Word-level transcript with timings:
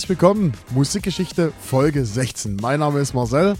Herzlich 0.00 0.18
willkommen, 0.18 0.54
Musikgeschichte 0.70 1.52
Folge 1.60 2.06
16. 2.06 2.56
Mein 2.56 2.80
Name 2.80 3.00
ist 3.00 3.12
Marcel. 3.12 3.54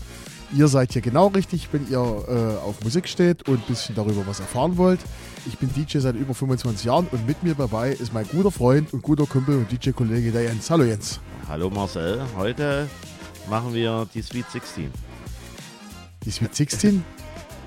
Ihr 0.56 0.68
seid 0.68 0.94
hier 0.94 1.02
genau 1.02 1.26
richtig, 1.26 1.68
wenn 1.70 1.86
ihr 1.90 1.98
äh, 1.98 2.66
auf 2.66 2.82
Musik 2.82 3.08
steht 3.08 3.46
und 3.46 3.58
ein 3.58 3.66
bisschen 3.68 3.94
darüber 3.94 4.26
was 4.26 4.40
erfahren 4.40 4.78
wollt. 4.78 5.00
Ich 5.46 5.58
bin 5.58 5.70
DJ 5.70 5.98
seit 5.98 6.14
über 6.14 6.32
25 6.32 6.86
Jahren 6.86 7.08
und 7.12 7.26
mit 7.26 7.42
mir 7.42 7.54
dabei 7.54 7.90
ist 7.90 8.14
mein 8.14 8.26
guter 8.26 8.50
Freund 8.50 8.90
und 8.94 9.02
guter 9.02 9.26
Kumpel 9.26 9.58
und 9.58 9.70
DJ-Kollege 9.70 10.32
der 10.32 10.44
Jens. 10.44 10.70
Hallo 10.70 10.84
Jens. 10.84 11.20
Hallo 11.46 11.68
Marcel, 11.68 12.22
heute 12.38 12.88
machen 13.50 13.74
wir 13.74 14.08
die 14.14 14.22
Sweet 14.22 14.46
16. 14.50 14.90
Die 16.24 16.30
Sweet 16.30 16.56
16? 16.56 17.04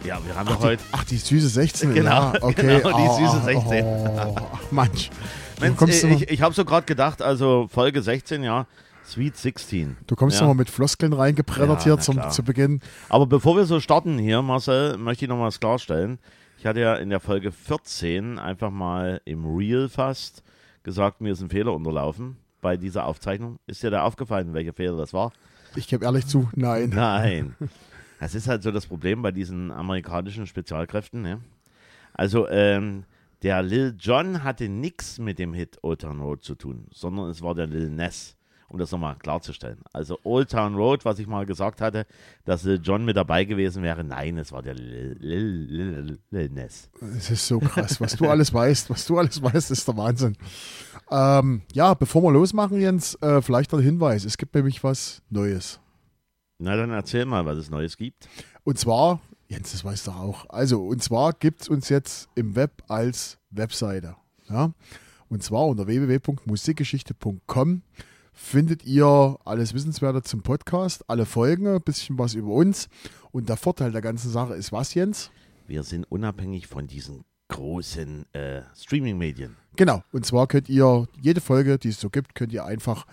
Ja, 0.04 0.20
wir 0.26 0.36
haben 0.36 0.50
ach, 0.50 0.56
doch 0.58 0.64
heute. 0.64 0.84
Ach, 0.92 1.06
die 1.06 1.16
süße 1.16 1.48
16. 1.48 1.94
Genau, 1.94 2.34
ja, 2.34 2.34
okay. 2.42 2.82
genau 2.82 2.98
die 2.98 3.24
süße 3.24 3.42
16. 3.46 3.86
Oh, 3.86 4.36
ach, 4.36 4.72
Mensch. 4.72 5.10
Mensch 5.60 5.82
ich 5.82 6.04
ich, 6.04 6.30
ich 6.30 6.42
habe 6.42 6.54
so 6.54 6.66
gerade 6.66 6.86
gedacht, 6.86 7.22
also 7.22 7.68
Folge 7.72 8.02
16, 8.02 8.44
ja. 8.44 8.68
Sweet 9.06 9.36
16. 9.36 9.98
Du 10.08 10.16
kommst 10.16 10.38
ja. 10.38 10.44
nochmal 10.44 10.56
mit 10.56 10.70
Floskeln 10.70 11.14
reingebrettert 11.14 11.80
Ja, 11.80 11.84
hier 11.84 12.00
zum, 12.00 12.16
klar. 12.16 12.32
zu 12.32 12.44
Beginn. 12.44 12.80
Aber 13.10 13.26
bevor 13.28 13.58
wir 13.58 13.66
so 13.66 13.80
starten 13.80 14.18
hier, 14.18 14.42
Marcel, 14.42 14.98
möchte 14.98 15.26
ich 15.26 15.30
noch 15.30 15.40
was 15.40 15.60
klarstellen. 15.60 16.20
Ich 16.58 16.66
hatte 16.66 16.80
ja 16.80 16.96
in 16.96 17.10
der 17.10 17.20
Folge 17.20 17.52
14 17.52 18.40
einfach 18.40 18.72
mal 18.72 19.20
im 19.26 19.46
Real 19.46 19.90
fast 19.90 20.44
gesagt, 20.84 21.20
mir 21.20 21.34
ist 21.34 21.42
ein 21.42 21.50
Fehler 21.50 21.74
unterlaufen 21.74 22.38
bei 22.62 22.78
dieser 22.78 23.06
Aufzeichnung. 23.06 23.60
Ist 23.68 23.84
dir 23.84 23.92
da 23.92 24.04
aufgefallen, 24.04 24.54
welcher 24.54 24.74
Fehler 24.74 24.96
das 24.96 25.14
war? 25.14 25.34
Ich 25.76 25.88
gebe 25.88 26.06
ehrlich 26.06 26.26
zu, 26.28 26.50
nein. 26.56 26.90
Nein. 26.90 27.56
Das 28.20 28.36
ist 28.36 28.48
halt 28.48 28.64
so 28.64 28.72
das 28.72 28.86
Problem 28.86 29.22
bei 29.22 29.32
diesen 29.32 29.70
amerikanischen 29.70 30.48
Spezialkräften. 30.48 31.22
Ne? 31.22 31.42
Also, 32.14 32.48
ähm, 32.48 33.04
der 33.44 33.62
Lil 33.62 33.96
Jon 34.00 34.44
hatte 34.44 34.70
nichts 34.70 35.20
mit 35.20 35.38
dem 35.38 35.54
Hit 35.54 35.78
Old 35.82 36.02
Town 36.02 36.22
Road 36.22 36.44
zu 36.44 36.56
tun, 36.56 36.88
sondern 36.92 37.30
es 37.30 37.42
war 37.42 37.54
der 37.54 37.68
Lil 37.68 37.90
Ness, 37.90 38.38
um 38.70 38.80
das 38.80 38.92
nochmal 38.92 39.18
klarzustellen. 39.18 39.80
Also 39.92 40.18
Old 40.24 40.50
Town 40.50 40.76
Road, 40.76 41.04
was 41.04 41.20
ich 41.20 41.28
mal 41.28 41.46
gesagt 41.46 41.82
hatte, 41.82 42.08
dass 42.46 42.64
Lil 42.64 42.80
Jon 42.82 43.04
mit 43.04 43.18
dabei 43.18 43.44
gewesen 43.44 43.84
wäre, 43.84 44.04
nein, 44.04 44.38
es 44.38 44.52
war 44.54 44.62
der 44.62 44.76
Lil, 44.76 45.18
Lil, 45.20 45.66
Lil, 45.70 46.20
Lil 46.32 46.50
Ness. 46.50 46.90
Es 47.18 47.30
ist 47.30 47.46
so 47.46 47.60
krass, 47.60 48.00
was 48.00 48.16
du 48.16 48.30
alles 48.30 48.54
weißt. 48.54 48.90
Was 48.90 49.06
du 49.06 49.18
alles 49.20 49.42
weißt, 49.44 49.72
ist 49.72 49.88
der 49.88 49.98
Wahnsinn. 49.98 50.38
Ähm, 51.12 51.64
ja, 51.74 51.94
bevor 51.94 52.24
wir 52.24 52.32
losmachen, 52.32 52.80
Jens, 52.80 53.16
äh, 53.22 53.42
vielleicht 53.42 53.74
ein 53.74 53.82
Hinweis. 53.82 54.24
Es 54.24 54.38
gibt 54.38 54.56
nämlich 54.56 54.84
was 54.84 55.22
Neues. 55.30 55.82
Na, 56.60 56.78
dann 56.78 56.92
erzähl 56.92 57.26
mal, 57.26 57.46
was 57.46 57.58
es 57.58 57.70
Neues 57.70 57.98
gibt. 57.98 58.30
Und 58.64 58.80
zwar, 58.80 59.20
Jens, 59.54 59.72
das 59.72 59.86
weißt 59.86 60.08
du 60.08 60.12
auch. 60.12 60.50
Also, 60.50 60.84
und 60.84 61.04
zwar 61.04 61.32
gibt 61.32 61.62
es 61.62 61.70
uns 61.70 61.88
jetzt 61.90 62.28
im 62.34 62.56
Web 62.56 62.72
als 62.88 63.38
Webseite. 63.52 64.16
Ja? 64.50 64.74
Und 65.30 65.44
zwar 65.44 65.68
unter 65.68 65.86
www.musikgeschichte.com 65.86 67.84
findet 68.34 68.84
ihr 68.84 69.38
alles 69.46 69.76
Wissenswerte 69.76 70.24
zum 70.24 70.42
Podcast, 70.42 71.08
alle 71.08 71.28
Folgen, 71.28 71.68
ein 71.68 71.82
bisschen 71.82 72.18
was 72.18 72.34
über 72.34 72.52
uns. 72.52 72.90
Und 73.32 73.48
der 73.48 73.58
Vorteil 73.58 73.92
der 73.92 74.02
ganzen 74.02 74.32
Sache 74.32 74.56
ist 74.56 74.72
was, 74.72 74.96
Jens? 74.96 75.30
Wir 75.68 75.84
sind 75.84 76.06
unabhängig 76.10 76.66
von 76.66 76.88
diesen 76.88 77.24
großen 77.50 78.26
äh, 78.34 78.64
Streaming-Medien. 78.76 79.56
Genau. 79.76 80.02
Und 80.12 80.26
zwar 80.26 80.48
könnt 80.48 80.68
ihr 80.68 81.08
jede 81.22 81.42
Folge, 81.42 81.78
die 81.78 81.90
es 81.90 82.00
so 82.00 82.10
gibt, 82.10 82.34
könnt 82.34 82.54
ihr 82.54 82.66
einfach 82.66 83.06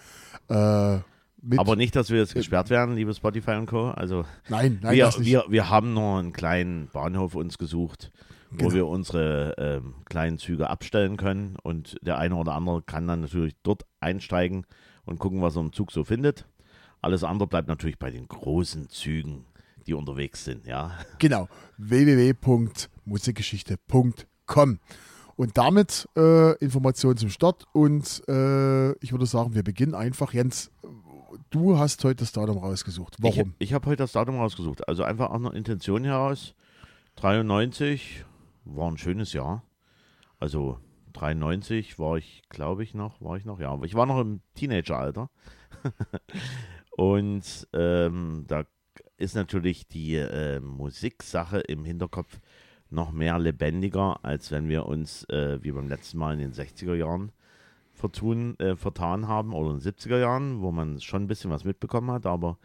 äh, 0.48 1.00
mit. 1.42 1.58
Aber 1.58 1.77
nicht, 1.77 1.94
dass 1.96 2.10
wir 2.10 2.19
jetzt 2.19 2.34
gesperrt 2.34 2.70
werden, 2.70 2.94
liebe 2.96 3.14
Spotify 3.14 3.52
und 3.52 3.66
Co. 3.66 3.88
Also 3.91 4.24
nein, 4.48 4.78
nein, 4.83 4.94
wir, 4.94 5.12
wir, 5.19 5.44
wir 5.48 5.70
haben 5.70 5.94
nur 5.94 6.19
einen 6.19 6.32
kleinen 6.32 6.88
Bahnhof 6.88 7.34
uns 7.34 7.59
gesucht, 7.59 8.10
wo 8.50 8.69
Genau. 8.69 8.72
wir 8.75 8.87
unsere 8.87 9.54
ähm, 9.59 9.94
kleinen 10.06 10.38
Züge 10.38 10.69
abstellen 10.70 11.16
können. 11.16 11.56
Und 11.62 11.97
der 12.03 12.19
eine 12.19 12.34
oder 12.37 12.54
andere 12.54 12.82
kann 12.82 13.06
dann 13.06 13.20
natürlich 13.22 13.54
dort 13.62 13.84
einsteigen 14.00 14.66
und 15.04 15.19
gucken, 15.19 15.41
was 15.42 15.56
er 15.56 15.60
im 15.62 15.72
Zug 15.72 15.92
so 15.92 16.04
findet. 16.04 16.47
Alles 17.03 17.25
andere 17.25 17.48
bleibt 17.48 17.69
natürlich 17.69 17.98
bei 17.98 18.10
den 18.10 18.28
großen 18.28 18.91
Zügen, 18.91 19.47
die 19.87 19.94
unterwegs 19.94 20.44
sind, 20.44 20.66
ja. 20.66 20.93
Genau, 21.19 21.48
www.musikgeschichte.com. 21.78 24.78
Und 25.37 25.56
damit 25.56 26.06
äh, 26.16 26.54
Informationen 26.59 27.16
zum 27.16 27.31
Start. 27.31 27.64
Und 27.72 28.22
äh, 28.28 28.93
ich 28.98 29.12
würde 29.12 29.25
sagen, 29.25 29.54
wir 29.54 29.62
beginnen 29.62 29.94
einfach. 29.94 30.34
Jens, 30.34 30.70
du 31.50 31.78
hast 31.78 32.04
heute 32.04 32.16
das 32.16 32.32
Datum 32.32 32.58
rausgesucht. 32.58 33.16
Warum? 33.20 33.54
Ich, 33.58 33.68
ich 33.68 33.74
habe 33.74 33.86
heute 33.86 33.98
das 33.98 34.12
Datum 34.12 34.36
rausgesucht. 34.36 34.86
Also 34.88 35.04
einfach 35.04 35.30
aus 35.30 35.36
einer 35.36 35.54
Intention 35.54 36.04
heraus. 36.04 36.54
93 37.16 38.24
war 38.64 38.91
ein 38.91 38.98
schönes 38.98 39.32
Jahr. 39.32 39.62
Also 40.38 40.78
93 41.12 41.98
war 41.98 42.16
ich, 42.16 42.42
glaube 42.48 42.82
ich, 42.82 42.94
noch, 42.94 43.20
war 43.20 43.36
ich 43.36 43.44
noch, 43.44 43.60
ja, 43.60 43.70
aber 43.70 43.84
ich 43.84 43.94
war 43.94 44.06
noch 44.06 44.20
im 44.20 44.40
Teenageralter. 44.54 45.30
Und 46.96 47.69
ähm, 47.72 48.44
da 48.46 48.64
ist 49.16 49.34
natürlich 49.34 49.86
die 49.86 50.16
äh, 50.16 50.60
Musiksache 50.60 51.60
im 51.60 51.84
Hinterkopf 51.84 52.40
noch 52.88 53.12
mehr 53.12 53.38
lebendiger, 53.38 54.24
als 54.24 54.50
wenn 54.50 54.69
wir 54.69 54.86
uns, 54.86 55.24
äh, 55.28 55.62
wie 55.62 55.72
beim 55.72 55.88
letzten 55.88 56.19
Mal 56.19 56.34
in 56.34 56.40
den 56.40 56.52
60er 56.52 56.94
Jahren, 56.94 57.32
vertun, 58.00 58.59
äh, 58.59 58.75
vertan 58.77 59.28
haben 59.28 59.53
oder 59.53 59.71
in 59.71 59.78
den 59.78 59.93
70er 59.93 60.19
Jahren, 60.19 60.61
wo 60.61 60.72
man 60.72 61.00
schon 61.00 61.22
ein 61.25 61.28
bisschen 61.28 61.50
was 61.50 61.65
mitbekommen 61.65 62.11
hat, 62.11 62.25
aber 62.27 62.59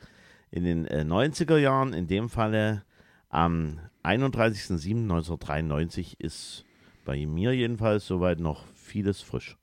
in 0.50 0.64
den 0.64 0.86
äh, 0.86 1.02
90er 1.02 1.58
Jahren, 1.58 1.94
in 1.94 2.08
dem 2.08 2.30
Falle 2.30 2.84
am 3.30 3.80
31.07.1993 4.04 6.20
ist 6.20 6.66
bei 7.04 7.26
mir 7.26 7.52
jedenfalls 7.54 8.08
soweit 8.08 8.40
noch 8.40 8.64
vieles 8.74 9.22
frisch. 9.22 9.58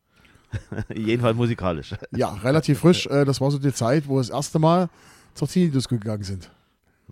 jedenfalls 0.94 1.36
musikalisch. 1.36 1.94
ja, 2.10 2.34
relativ 2.34 2.80
frisch. 2.80 3.06
Äh, 3.06 3.24
das 3.24 3.40
war 3.40 3.50
so 3.50 3.58
die 3.58 3.72
Zeit, 3.72 4.06
wo 4.06 4.18
das 4.18 4.28
erste 4.28 4.58
Mal 4.58 4.90
zur 5.34 5.48
Tinnitus 5.48 5.88
gegangen 5.88 6.24
sind. 6.24 6.50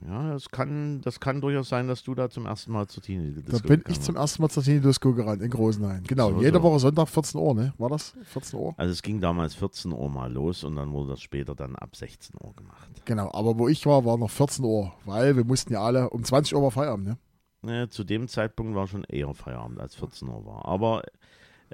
Ja, 0.07 0.33
das 0.33 0.49
kann, 0.49 1.03
das 1.03 1.21
kann 1.21 1.43
durchaus 1.43 1.69
sein, 1.69 1.87
dass 1.87 2.03
du 2.03 2.15
da 2.15 2.31
zum 2.31 2.47
ersten 2.47 2.73
Mal 2.73 2.87
zur 2.89 3.03
Teenie 3.03 3.35
Da 3.47 3.59
bin 3.59 3.85
ich 3.89 4.01
zum 4.01 4.17
ersten 4.17 4.41
Mal 4.41 4.49
zur 4.49 4.63
Tinnitus 4.63 4.99
gerannt 4.99 5.43
in 5.43 5.51
Großenhain. 5.51 6.05
Genau, 6.05 6.31
So, 6.33 6.41
jede 6.41 6.57
so. 6.57 6.63
Woche 6.63 6.79
Sonntag 6.79 7.09
14 7.09 7.39
Uhr, 7.39 7.55
ne? 7.55 7.75
War 7.77 7.91
das? 7.91 8.15
14 8.25 8.59
Uhr? 8.59 8.75
Also 8.79 8.93
es 8.93 9.03
ging 9.03 9.21
damals 9.21 9.55
14 9.55 9.93
Uhr 9.93 10.09
mal 10.09 10.33
los 10.33 10.65
und 10.65 10.77
dann 10.77 10.93
wurde 10.93 11.11
das 11.11 11.21
später 11.21 11.55
dann 11.55 11.77
ab 11.77 11.95
16 11.95 12.35
Uhr 12.41 12.55
gemacht. 12.57 12.89
Genau, 13.05 13.31
aber 13.35 13.59
wo 13.59 13.69
ich 13.69 13.85
war, 13.85 14.05
war 14.07 14.17
noch 14.17 14.31
14 14.31 14.65
Uhr, 14.65 14.93
weil 15.05 15.37
wir 15.37 15.45
mussten 15.45 15.73
ja 15.75 15.83
alle, 15.83 16.09
um 16.09 16.25
20 16.25 16.55
Uhr 16.55 16.63
war 16.63 16.71
Feierabend, 16.71 17.07
ne? 17.07 17.19
Ne, 17.63 17.89
zu 17.91 18.05
dem 18.05 18.27
Zeitpunkt 18.27 18.75
war 18.75 18.87
schon 18.87 19.05
eher 19.05 19.35
Feierabend 19.35 19.81
als 19.81 19.95
14 19.97 20.27
Uhr 20.29 20.47
war. 20.47 20.65
Aber 20.65 21.03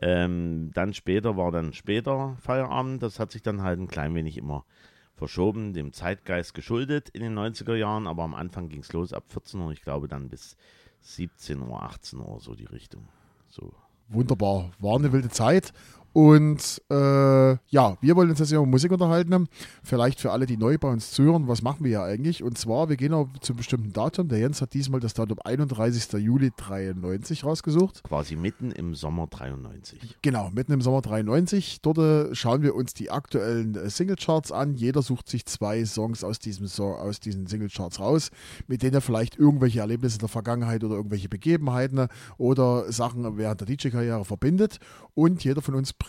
ähm, 0.02 0.72
dann 0.74 0.94
später 0.94 1.36
war 1.36 1.52
dann 1.52 1.72
später 1.72 2.36
Feierabend. 2.40 3.04
Das 3.04 3.20
hat 3.20 3.30
sich 3.30 3.42
dann 3.42 3.62
halt 3.62 3.78
ein 3.78 3.86
klein 3.86 4.14
wenig 4.16 4.36
immer 4.36 4.64
verschoben, 5.16 5.72
dem 5.72 5.92
Zeitgeist 5.92 6.54
geschuldet 6.54 7.08
in 7.08 7.22
den 7.22 7.38
90er 7.38 7.74
Jahren. 7.74 8.06
Aber 8.06 8.22
am 8.22 8.34
Anfang 8.34 8.68
ging 8.68 8.80
es 8.80 8.92
los 8.92 9.12
ab 9.12 9.24
14 9.28 9.60
Uhr. 9.60 9.72
Ich 9.72 9.82
glaube 9.82 10.08
dann 10.08 10.28
bis 10.28 10.56
17 11.00 11.60
Uhr, 11.60 11.82
18 11.82 12.18
Uhr, 12.20 12.40
so 12.40 12.54
die 12.54 12.64
Richtung. 12.64 13.08
So. 13.48 13.72
Wunderbar, 14.08 14.70
war 14.78 14.96
eine 14.96 15.12
wilde 15.12 15.30
Zeit. 15.30 15.72
Und 16.16 16.80
äh, 16.90 17.50
ja, 17.68 17.98
wir 18.00 18.16
wollen 18.16 18.30
uns 18.30 18.38
jetzt 18.38 18.50
über 18.50 18.64
Musik 18.64 18.90
unterhalten. 18.90 19.48
Vielleicht 19.82 20.18
für 20.18 20.32
alle, 20.32 20.46
die 20.46 20.56
neu 20.56 20.78
bei 20.78 20.88
uns 20.88 21.10
zuhören, 21.10 21.46
was 21.46 21.60
machen 21.60 21.84
wir 21.84 21.90
hier 21.90 22.02
eigentlich? 22.04 22.42
Und 22.42 22.56
zwar, 22.56 22.88
wir 22.88 22.96
gehen 22.96 23.12
auch 23.12 23.28
zu 23.42 23.52
einem 23.52 23.58
bestimmten 23.58 23.92
Datum. 23.92 24.28
Der 24.28 24.38
Jens 24.38 24.62
hat 24.62 24.72
diesmal 24.72 24.98
das 24.98 25.12
Datum 25.12 25.40
31. 25.44 26.14
Juli 26.14 26.52
93 26.56 27.44
rausgesucht. 27.44 28.02
Quasi 28.02 28.34
mitten 28.34 28.70
im 28.70 28.94
Sommer 28.94 29.26
93. 29.26 30.16
Genau, 30.22 30.48
mitten 30.54 30.72
im 30.72 30.80
Sommer 30.80 31.02
93. 31.02 31.82
Dort 31.82 31.98
äh, 31.98 32.34
schauen 32.34 32.62
wir 32.62 32.74
uns 32.74 32.94
die 32.94 33.10
aktuellen 33.10 33.74
äh, 33.74 33.90
Singlecharts 33.90 34.52
an. 34.52 34.74
Jeder 34.74 35.02
sucht 35.02 35.28
sich 35.28 35.44
zwei 35.44 35.84
Songs 35.84 36.24
aus, 36.24 36.38
diesem 36.38 36.66
so 36.66 36.94
aus 36.94 37.20
diesen 37.20 37.46
Singlecharts 37.46 38.00
raus, 38.00 38.30
mit 38.68 38.82
denen 38.82 38.94
er 38.94 39.02
vielleicht 39.02 39.36
irgendwelche 39.36 39.80
Erlebnisse 39.80 40.16
der 40.16 40.28
Vergangenheit 40.28 40.82
oder 40.82 40.94
irgendwelche 40.94 41.28
Begebenheiten 41.28 42.08
oder 42.38 42.90
Sachen 42.90 43.36
während 43.36 43.60
der 43.60 43.66
DJ-Karriere 43.66 44.24
verbindet. 44.24 44.78
Und 45.12 45.44
jeder 45.44 45.60
von 45.60 45.74
uns 45.74 45.92
bringt 45.92 46.05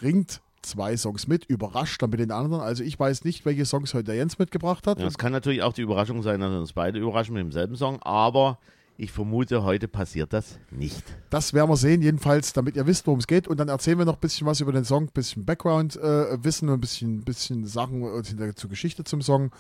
zwei 0.62 0.98
Songs 0.98 1.28
mit, 1.28 1.46
überrascht 1.46 2.02
dann 2.02 2.10
mit 2.10 2.20
den 2.20 2.32
anderen. 2.32 2.62
Also 2.62 2.84
ich 2.84 3.00
weiß 3.00 3.24
nicht, 3.24 3.46
welche 3.46 3.66
Songs 3.66 3.94
heute 3.94 4.06
der 4.06 4.16
Jens 4.16 4.38
mitgebracht 4.38 4.86
hat. 4.88 5.00
Ja, 5.00 5.08
es 5.08 5.18
kann 5.18 5.32
natürlich 5.32 5.64
auch 5.64 5.74
die 5.74 5.82
Überraschung 5.82 6.22
sein, 6.24 6.40
dass 6.40 6.52
wir 6.52 6.60
uns 6.60 6.74
beide 6.74 7.00
überraschen 7.00 7.34
mit 7.34 7.44
demselben 7.44 7.76
Song, 7.76 8.02
aber 8.02 8.60
ich 8.98 9.12
vermute, 9.12 9.64
heute 9.64 9.88
passiert 9.88 10.34
das 10.34 10.58
nicht. 10.72 11.04
Das 11.30 11.54
werden 11.54 11.70
wir 11.70 11.78
sehen, 11.78 12.02
jedenfalls, 12.02 12.54
damit 12.54 12.76
ihr 12.76 12.88
wisst, 12.88 13.06
worum 13.06 13.20
es 13.20 13.28
geht. 13.28 13.48
Und 13.48 13.60
dann 13.60 13.70
erzählen 13.70 14.00
wir 14.00 14.06
noch 14.06 14.16
ein 14.16 14.20
bisschen 14.20 14.48
was 14.48 14.60
über 14.60 14.72
den 14.72 14.86
Song, 14.86 15.04
ein 15.04 15.12
bisschen 15.14 15.46
Background-Wissen 15.46 16.68
und 16.68 16.74
ein 16.76 16.82
bisschen, 16.82 17.22
bisschen 17.24 17.68
Sachen 17.68 18.02
äh, 18.04 18.56
zur 18.56 18.70
Geschichte 18.70 19.04
zum 19.04 19.22
Song. 19.22 19.52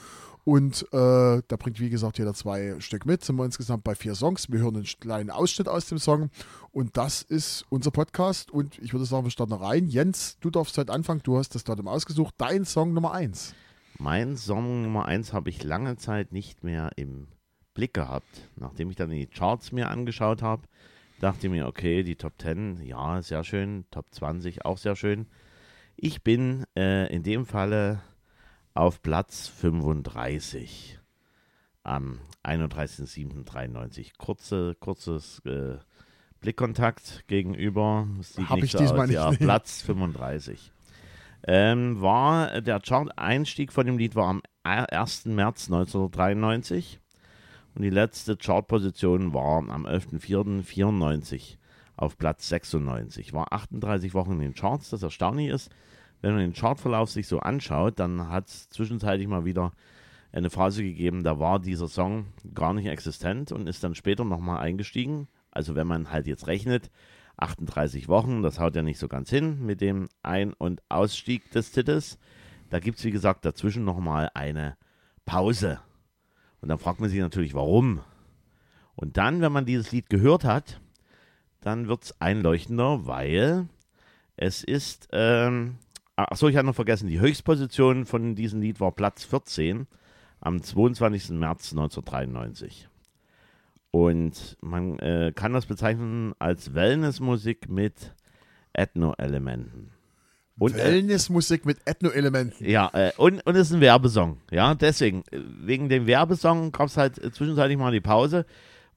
Und 0.44 0.84
äh, 0.92 1.42
da 1.48 1.56
bringt, 1.58 1.80
wie 1.80 1.90
gesagt, 1.90 2.18
jeder 2.18 2.34
zwei 2.34 2.80
Stück 2.80 3.06
mit. 3.06 3.24
Sind 3.24 3.36
wir 3.36 3.46
insgesamt 3.46 3.84
bei 3.84 3.94
vier 3.94 4.16
Songs. 4.16 4.52
Wir 4.52 4.60
hören 4.60 4.78
einen 4.78 4.86
kleinen 4.86 5.30
Ausschnitt 5.30 5.68
aus 5.68 5.86
dem 5.86 6.00
Song. 6.00 6.32
Und 6.72 6.98
das 6.98 7.22
ist 7.22 7.66
unser 7.70 7.92
Podcast. 7.92 8.50
Und 8.50 8.80
ich 8.80 8.94
würde 8.94 9.06
sagen, 9.06 9.26
wir 9.26 9.32
starten 9.32 9.54
rein. 9.54 9.88
Jens, 9.88 10.38
du 10.40 10.50
darfst 10.50 10.78
heute 10.78 10.94
anfangen. 10.94 11.22
Du 11.24 11.38
hast 11.38 11.54
das 11.54 11.64
Datum 11.64 11.88
ausgesucht. 11.88 12.34
Dein 12.38 12.66
Song 12.66 12.94
Nummer 12.94 13.12
eins. 13.12 13.54
Mein 14.00 14.38
Song 14.38 14.84
Nummer 14.84 15.06
1 15.06 15.34
habe 15.34 15.50
ich 15.50 15.64
lange 15.64 15.98
Zeit 15.98 16.32
nicht 16.32 16.64
mehr 16.64 16.92
im 16.96 17.28
Blick 17.78 17.94
gehabt. 17.94 18.50
Nachdem 18.56 18.90
ich 18.90 18.96
dann 18.96 19.12
die 19.12 19.28
Charts 19.28 19.72
mir 19.72 19.90
angeschaut 19.90 20.42
habe, 20.42 20.64
dachte 21.20 21.46
ich 21.46 21.52
mir, 21.52 21.68
okay, 21.68 22.02
die 22.02 22.16
Top 22.16 22.34
10, 22.42 22.82
ja, 22.82 23.22
sehr 23.22 23.44
schön. 23.44 23.86
Top 23.92 24.08
20, 24.12 24.66
auch 24.66 24.80
sehr 24.80 24.96
schön. 24.96 25.28
Ich 25.96 26.24
bin 26.24 26.66
äh, 26.76 27.14
in 27.14 27.22
dem 27.22 27.46
Falle 27.46 28.02
auf 28.74 29.04
Platz 29.04 29.48
35 29.48 31.00
am 31.84 32.20
31.07.93. 32.44 34.14
Kurze, 34.18 34.76
kurzes 34.80 35.44
äh, 35.46 35.78
Blickkontakt 36.42 37.26
gegenüber. 37.28 38.08
Sieht 38.22 38.50
Hab 38.50 38.56
nicht 38.56 38.66
ich 38.66 38.72
so 38.72 38.80
diesmal 38.80 39.02
aus. 39.02 39.08
nicht, 39.10 39.20
Ja. 39.20 39.32
Platz 39.46 39.84
35. 39.84 40.72
Ähm, 41.44 42.02
war 42.02 42.62
der 42.62 42.80
Chart-Einstieg 42.80 43.72
von 43.72 43.86
dem 43.86 44.00
Lied 44.00 44.16
war 44.16 44.30
am 44.30 44.42
1. 44.64 45.26
März 45.26 45.68
1993 45.68 47.00
und 47.78 47.84
die 47.84 47.92
letzte 47.92 48.36
Chartposition 48.36 49.36
war 49.36 49.70
am 49.70 49.86
11.04.94 49.86 51.58
auf 51.96 52.18
Platz 52.18 52.50
96. 52.50 53.34
War 53.34 53.54
38 53.54 54.16
Wochen 54.16 54.32
in 54.32 54.40
den 54.40 54.56
Charts, 54.56 54.90
das 54.90 55.04
erstaunlich 55.04 55.50
ist. 55.50 55.70
Wenn 56.22 56.32
man 56.32 56.40
den 56.40 56.54
Chartverlauf 56.54 57.12
sich 57.12 57.28
so 57.28 57.40
anschaut, 57.40 58.00
dann 58.00 58.30
hat 58.30 58.48
es 58.48 58.68
zwischenzeitlich 58.70 59.28
mal 59.28 59.46
wieder 59.46 59.74
eine 60.32 60.50
Phase 60.50 60.82
gegeben, 60.82 61.24
da 61.24 61.40
war 61.40 61.60
dieser 61.60 61.88
Song 61.88 62.26
gar 62.56 62.74
nicht 62.74 62.88
existent 62.88 63.52
und 63.52 63.70
ist 63.70 63.84
dann 63.84 63.94
später 63.94 64.26
nochmal 64.26 64.58
eingestiegen. 64.58 65.28
Also 65.52 65.76
wenn 65.76 65.86
man 65.86 66.10
halt 66.10 66.26
jetzt 66.26 66.48
rechnet, 66.48 66.90
38 67.38 68.08
Wochen, 68.08 68.42
das 68.42 68.60
haut 68.60 68.76
ja 68.76 68.82
nicht 68.82 68.98
so 68.98 69.08
ganz 69.08 69.30
hin 69.30 69.64
mit 69.64 69.82
dem 69.82 70.10
Ein- 70.24 70.54
und 70.54 70.82
Ausstieg 70.90 71.52
des 71.52 71.72
Titels. 71.72 72.18
Da 72.72 72.80
gibt 72.80 72.98
es, 72.98 73.06
wie 73.06 73.12
gesagt, 73.12 73.46
dazwischen 73.46 73.86
nochmal 73.86 74.32
eine 74.34 74.78
Pause. 75.28 75.80
Und 76.62 76.70
dann 76.70 76.80
fragt 76.80 77.00
man 77.00 77.10
sich 77.10 77.20
natürlich, 77.20 77.54
warum. 77.54 78.02
Und 78.96 79.18
dann, 79.18 79.42
wenn 79.42 79.52
man 79.52 79.66
dieses 79.66 79.92
Lied 79.92 80.10
gehört 80.10 80.44
hat, 80.44 80.82
dann 81.62 81.88
wird 81.88 82.04
es 82.04 82.22
einleuchtender, 82.22 83.06
weil 83.06 83.68
es 84.36 84.64
ist, 84.64 85.10
ähm, 85.12 85.78
achso, 86.16 86.48
ich 86.48 86.56
hatte 86.56 86.66
noch 86.68 86.76
vergessen, 86.76 87.08
die 87.08 87.20
Höchstposition 87.20 88.06
von 88.06 88.36
diesem 88.36 88.62
Lied 88.62 88.80
war 88.80 88.92
Platz 88.92 89.24
14 89.24 89.88
am 90.40 90.62
22. 90.62 91.32
März 91.32 91.72
1993. 91.72 92.90
Und 93.92 94.58
man 94.62 95.00
äh, 95.00 95.32
kann 95.36 95.54
das 95.54 95.66
bezeichnen 95.66 96.34
als 96.40 96.74
Wellnessmusik 96.74 97.70
mit 97.70 98.14
Ethno-Elementen. 98.74 99.92
Und, 100.60 100.76
äh, 100.76 100.78
Wellnessmusik 100.78 101.66
mit 101.66 101.78
Ethno-Elementen. 101.86 102.66
ja, 102.66 102.90
äh, 102.94 103.12
und, 103.18 103.46
und 103.46 103.56
es 103.56 103.70
ist 103.70 103.76
ein 103.76 103.82
Werbesong. 103.82 104.42
Ja, 104.52 104.74
deswegen, 104.76 105.24
äh, 105.32 105.40
wegen 105.62 105.90
dem 105.90 106.08
Werbesong 106.08 106.72
gab 106.72 106.88
es 106.88 106.98
halt 106.98 107.16
zwischenzeitlich 107.16 107.78
mal 107.78 107.92
die 107.92 108.02
Pause, 108.02 108.46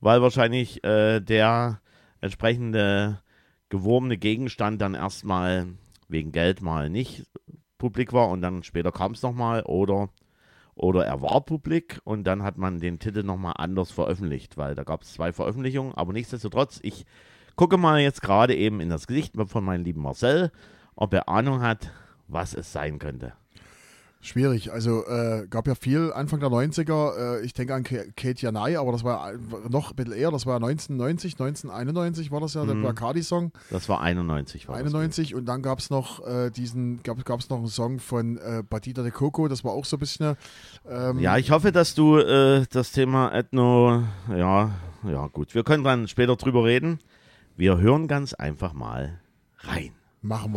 weil 0.01 0.23
wahrscheinlich 0.23 0.83
äh, 0.85 1.21
der 1.21 1.81
entsprechende 2.21 3.21
gewurmene 3.69 4.17
Gegenstand 4.17 4.81
dann 4.81 4.95
erstmal 4.95 5.67
wegen 6.09 6.33
Geld 6.33 6.61
mal 6.63 6.91
nicht 6.91 7.27
publik 7.79 8.13
war 8.13 8.29
und 8.29 8.43
dann 8.43 8.63
später 8.63 8.93
kam 8.93 9.13
es 9.13 9.23
nochmal 9.23 9.63
oder, 9.63 10.11
oder 10.75 11.07
er 11.07 11.23
war 11.23 11.41
publik 11.41 12.01
und 12.05 12.25
dann 12.25 12.43
hat 12.43 12.59
man 12.59 12.79
den 12.79 12.99
Titel 12.99 13.23
nochmal 13.23 13.55
anders 13.57 13.91
veröffentlicht, 13.91 14.57
weil 14.57 14.75
da 14.75 14.85
gab 14.85 15.03
es 15.03 15.13
zwei 15.13 15.33
Veröffentlichungen, 15.33 15.95
aber 15.95 16.13
nichtsdestotrotz, 16.13 16.81
ich 16.83 17.07
gucke 17.57 17.77
mal 17.77 18.01
jetzt 18.01 18.23
gerade 18.23 18.55
eben 18.55 18.81
in 18.81 18.91
das 18.91 19.07
Gesicht 19.07 19.35
von 19.47 19.65
meinem 19.65 19.85
lieben 19.85 20.03
Marcel, 20.03 20.51
ob 21.01 21.13
er 21.13 21.29
Ahnung 21.29 21.61
hat, 21.63 21.91
was 22.29 22.55
es 22.55 22.73
sein 22.73 23.01
könnte. 23.01 23.33
Schwierig. 24.23 24.71
Also 24.71 25.07
äh, 25.07 25.47
gab 25.49 25.67
ja 25.67 25.75
viel 25.75 26.13
Anfang 26.13 26.41
der 26.41 26.51
90er. 26.51 27.39
Äh, 27.39 27.41
ich 27.47 27.55
denke 27.55 27.75
an 27.75 27.85
Kate 27.85 28.35
Janai, 28.37 28.79
aber 28.79 28.93
das 28.93 29.03
war 29.03 29.33
noch 29.71 29.93
ein 29.93 29.97
bisschen 29.97 30.13
eher. 30.13 30.31
Das 30.31 30.45
war 30.45 30.57
1990, 30.57 31.41
1991 31.41 32.31
war 32.31 32.39
das 32.41 32.53
ja, 32.53 32.67
der 32.67 32.75
Mhm. 32.75 32.83
Bacardi-Song. 32.83 33.51
Das 33.71 33.89
war 33.89 34.03
91. 34.03 34.69
War 34.69 34.75
das 34.75 34.81
91 34.95 35.35
und 35.35 35.47
dann 35.47 35.63
gab 35.63 35.79
es 35.79 35.89
noch 35.89 36.23
äh, 36.27 36.51
diesen, 36.51 37.03
gab 37.03 37.19
es 37.41 37.49
noch 37.49 37.57
einen 37.61 37.69
Song 37.69 37.99
von 37.99 38.37
äh, 38.37 38.63
Batida 38.69 39.03
de 39.03 39.11
Coco, 39.11 39.49
das 39.49 39.65
war 39.65 39.73
auch 39.73 39.87
so 39.87 39.97
ein 39.97 40.01
bisschen. 40.01 40.37
Ähm, 40.87 41.19
Ja, 41.19 41.39
ich 41.39 41.51
hoffe, 41.51 41.73
dass 41.73 41.95
du 41.95 42.19
äh, 42.19 42.67
das 42.71 42.93
Thema 42.93 43.33
Ethno, 43.33 44.03
ja, 44.29 44.71
ja 45.09 45.27
gut, 45.29 45.55
wir 45.55 45.65
können 45.65 45.83
dann 45.83 46.09
später 46.09 46.37
drüber 46.37 46.65
reden. 46.67 46.99
Wir 47.57 47.79
hören 47.79 48.07
ganz 48.07 48.35
einfach 48.35 48.75
mal 48.75 49.19
rein. 49.61 49.93
Machen 50.23 50.53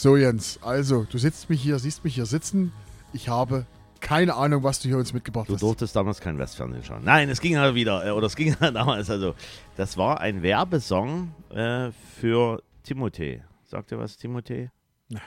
So, 0.00 0.16
Jens, 0.16 0.58
also, 0.62 1.04
du 1.04 1.18
sitzt 1.18 1.50
mich 1.50 1.60
hier, 1.60 1.78
siehst 1.78 2.04
mich 2.04 2.14
hier 2.14 2.24
sitzen. 2.24 2.72
Ich 3.12 3.28
habe 3.28 3.66
keine 4.00 4.34
Ahnung, 4.34 4.62
was 4.62 4.80
du 4.80 4.88
hier 4.88 4.96
uns 4.96 5.12
mitgebracht 5.12 5.46
Du 5.46 5.52
hast. 5.52 5.60
durftest 5.60 5.94
damals 5.94 6.22
kein 6.22 6.38
Westfernsehen 6.38 6.82
schauen. 6.82 7.04
Nein, 7.04 7.28
es 7.28 7.38
ging 7.38 7.58
halt 7.58 7.74
wieder, 7.74 8.06
äh, 8.06 8.10
oder 8.10 8.26
es 8.26 8.34
ging 8.40 8.56
halt 8.58 8.74
damals, 8.76 9.10
also, 9.10 9.34
das 9.76 9.98
war 9.98 10.18
ein 10.22 10.42
Werbesong 10.42 11.34
äh, 11.50 11.90
für 12.18 12.62
Timothée. 12.82 13.42
Sagt 13.66 13.92
ihr 13.92 13.98
was, 13.98 14.18
Timothée? 14.18 14.70
Nee. 15.10 15.18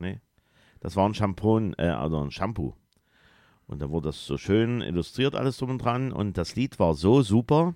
Nee. 0.00 0.20
Das 0.80 0.96
war 0.96 1.08
ein 1.08 1.14
Shampoo, 1.14 1.60
äh, 1.78 1.86
also 1.86 2.20
ein 2.20 2.32
Shampoo. 2.32 2.74
Und 3.68 3.80
da 3.80 3.90
wurde 3.90 4.08
das 4.08 4.26
so 4.26 4.36
schön 4.36 4.80
illustriert, 4.80 5.36
alles 5.36 5.56
drum 5.58 5.70
und 5.70 5.78
dran. 5.78 6.10
Und 6.10 6.36
das 6.36 6.56
Lied 6.56 6.80
war 6.80 6.94
so 6.94 7.22
super, 7.22 7.74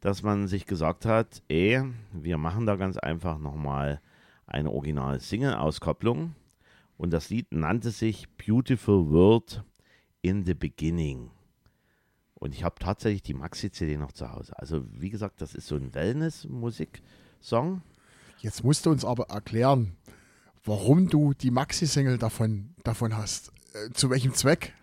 dass 0.00 0.24
man 0.24 0.48
sich 0.48 0.66
gesagt 0.66 1.06
hat, 1.06 1.44
ey, 1.46 1.80
wir 2.10 2.38
machen 2.38 2.66
da 2.66 2.74
ganz 2.74 2.96
einfach 2.98 3.38
nochmal 3.38 4.00
eine 4.50 4.70
originale 4.70 5.20
Single-Auskopplung. 5.20 6.34
Und 6.96 7.12
das 7.12 7.30
Lied 7.30 7.52
nannte 7.52 7.90
sich 7.90 8.28
Beautiful 8.36 9.08
World 9.10 9.64
in 10.22 10.44
the 10.44 10.54
Beginning. 10.54 11.30
Und 12.34 12.54
ich 12.54 12.64
habe 12.64 12.76
tatsächlich 12.78 13.22
die 13.22 13.34
Maxi-CD 13.34 13.96
noch 13.96 14.12
zu 14.12 14.30
Hause. 14.30 14.58
Also, 14.58 14.84
wie 14.92 15.10
gesagt, 15.10 15.40
das 15.40 15.54
ist 15.54 15.66
so 15.66 15.76
ein 15.76 15.94
Wellness-Musik-Song. 15.94 17.82
Jetzt 18.38 18.64
musst 18.64 18.86
du 18.86 18.90
uns 18.90 19.04
aber 19.04 19.28
erklären, 19.28 19.96
warum 20.64 21.08
du 21.08 21.34
die 21.34 21.50
Maxi-Single 21.50 22.18
davon, 22.18 22.74
davon 22.82 23.16
hast. 23.16 23.52
Äh, 23.74 23.90
zu 23.92 24.08
welchem 24.10 24.32
Zweck? 24.32 24.74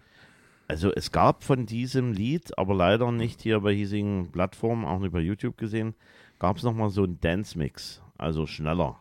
Also, 0.68 0.92
es 0.94 1.12
gab 1.12 1.44
von 1.44 1.66
diesem 1.66 2.14
Lied, 2.14 2.58
aber 2.60 2.76
leider 2.76 3.12
nicht 3.12 3.42
hier 3.42 3.60
bei 3.62 3.74
hiesigen 3.74 4.32
Plattformen, 4.32 4.86
auch 4.86 5.00
nicht 5.00 5.14
bei 5.14 5.22
YouTube 5.22 5.58
gesehen, 5.58 5.96
gab 6.40 6.58
es 6.58 6.64
nochmal 6.64 6.92
so 6.92 7.04
einen 7.04 7.20
Dance-Mix, 7.20 8.02
also 8.18 8.46
schneller. 8.46 9.00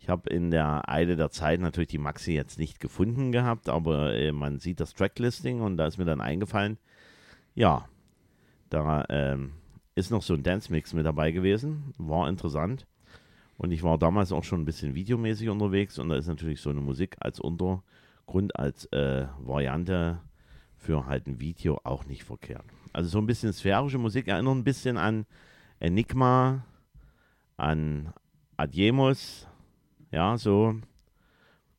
Ich 0.00 0.08
habe 0.08 0.30
in 0.30 0.50
der 0.50 0.88
Eile 0.88 1.14
der 1.14 1.30
Zeit 1.30 1.60
natürlich 1.60 1.90
die 1.90 1.98
Maxi 1.98 2.32
jetzt 2.32 2.58
nicht 2.58 2.80
gefunden 2.80 3.32
gehabt, 3.32 3.68
aber 3.68 4.14
äh, 4.14 4.32
man 4.32 4.58
sieht 4.58 4.80
das 4.80 4.94
Tracklisting 4.94 5.60
und 5.60 5.76
da 5.76 5.86
ist 5.86 5.98
mir 5.98 6.06
dann 6.06 6.22
eingefallen, 6.22 6.78
ja, 7.54 7.86
da 8.70 9.04
ähm, 9.10 9.52
ist 9.94 10.10
noch 10.10 10.22
so 10.22 10.32
ein 10.32 10.42
Dance-Mix 10.42 10.94
mit 10.94 11.04
dabei 11.04 11.32
gewesen, 11.32 11.92
war 11.98 12.28
interessant. 12.30 12.86
Und 13.58 13.72
ich 13.72 13.82
war 13.82 13.98
damals 13.98 14.32
auch 14.32 14.42
schon 14.42 14.62
ein 14.62 14.64
bisschen 14.64 14.94
videomäßig 14.94 15.50
unterwegs 15.50 15.98
und 15.98 16.08
da 16.08 16.16
ist 16.16 16.28
natürlich 16.28 16.62
so 16.62 16.70
eine 16.70 16.80
Musik 16.80 17.16
als 17.20 17.38
Untergrund, 17.38 18.56
als 18.56 18.86
äh, 18.86 19.26
Variante 19.38 20.20
für 20.78 21.04
halt 21.04 21.26
ein 21.26 21.40
Video 21.40 21.78
auch 21.84 22.06
nicht 22.06 22.24
verkehrt. 22.24 22.64
Also 22.94 23.10
so 23.10 23.18
ein 23.18 23.26
bisschen 23.26 23.52
sphärische 23.52 23.98
Musik 23.98 24.28
erinnert 24.28 24.56
ein 24.56 24.64
bisschen 24.64 24.96
an 24.96 25.26
Enigma, 25.78 26.64
an 27.58 28.14
Adiemus, 28.56 29.46
ja, 30.10 30.36
so, 30.36 30.76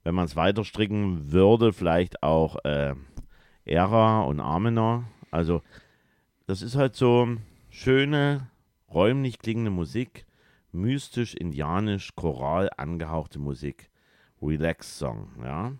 wenn 0.04 0.16
man 0.16 0.26
es 0.26 0.36
weiter 0.36 0.64
stricken 0.64 1.32
würde, 1.32 1.74
vielleicht 1.74 2.24
auch 2.24 2.58
äh, 2.64 2.96
Ära 3.66 4.22
und 4.22 4.40
Armener. 4.40 5.06
Also, 5.30 5.62
das 6.48 6.62
ist 6.62 6.76
halt 6.76 6.96
so 6.96 7.28
schöne, 7.70 8.50
räumlich 8.90 9.40
klingende 9.40 9.72
Musik, 9.72 10.26
mystisch, 10.72 11.34
indianisch, 11.34 12.16
choral 12.16 12.70
angehauchte 12.78 13.40
Musik. 13.40 13.90
Relax-Song, 14.42 15.30
ja. 15.44 15.74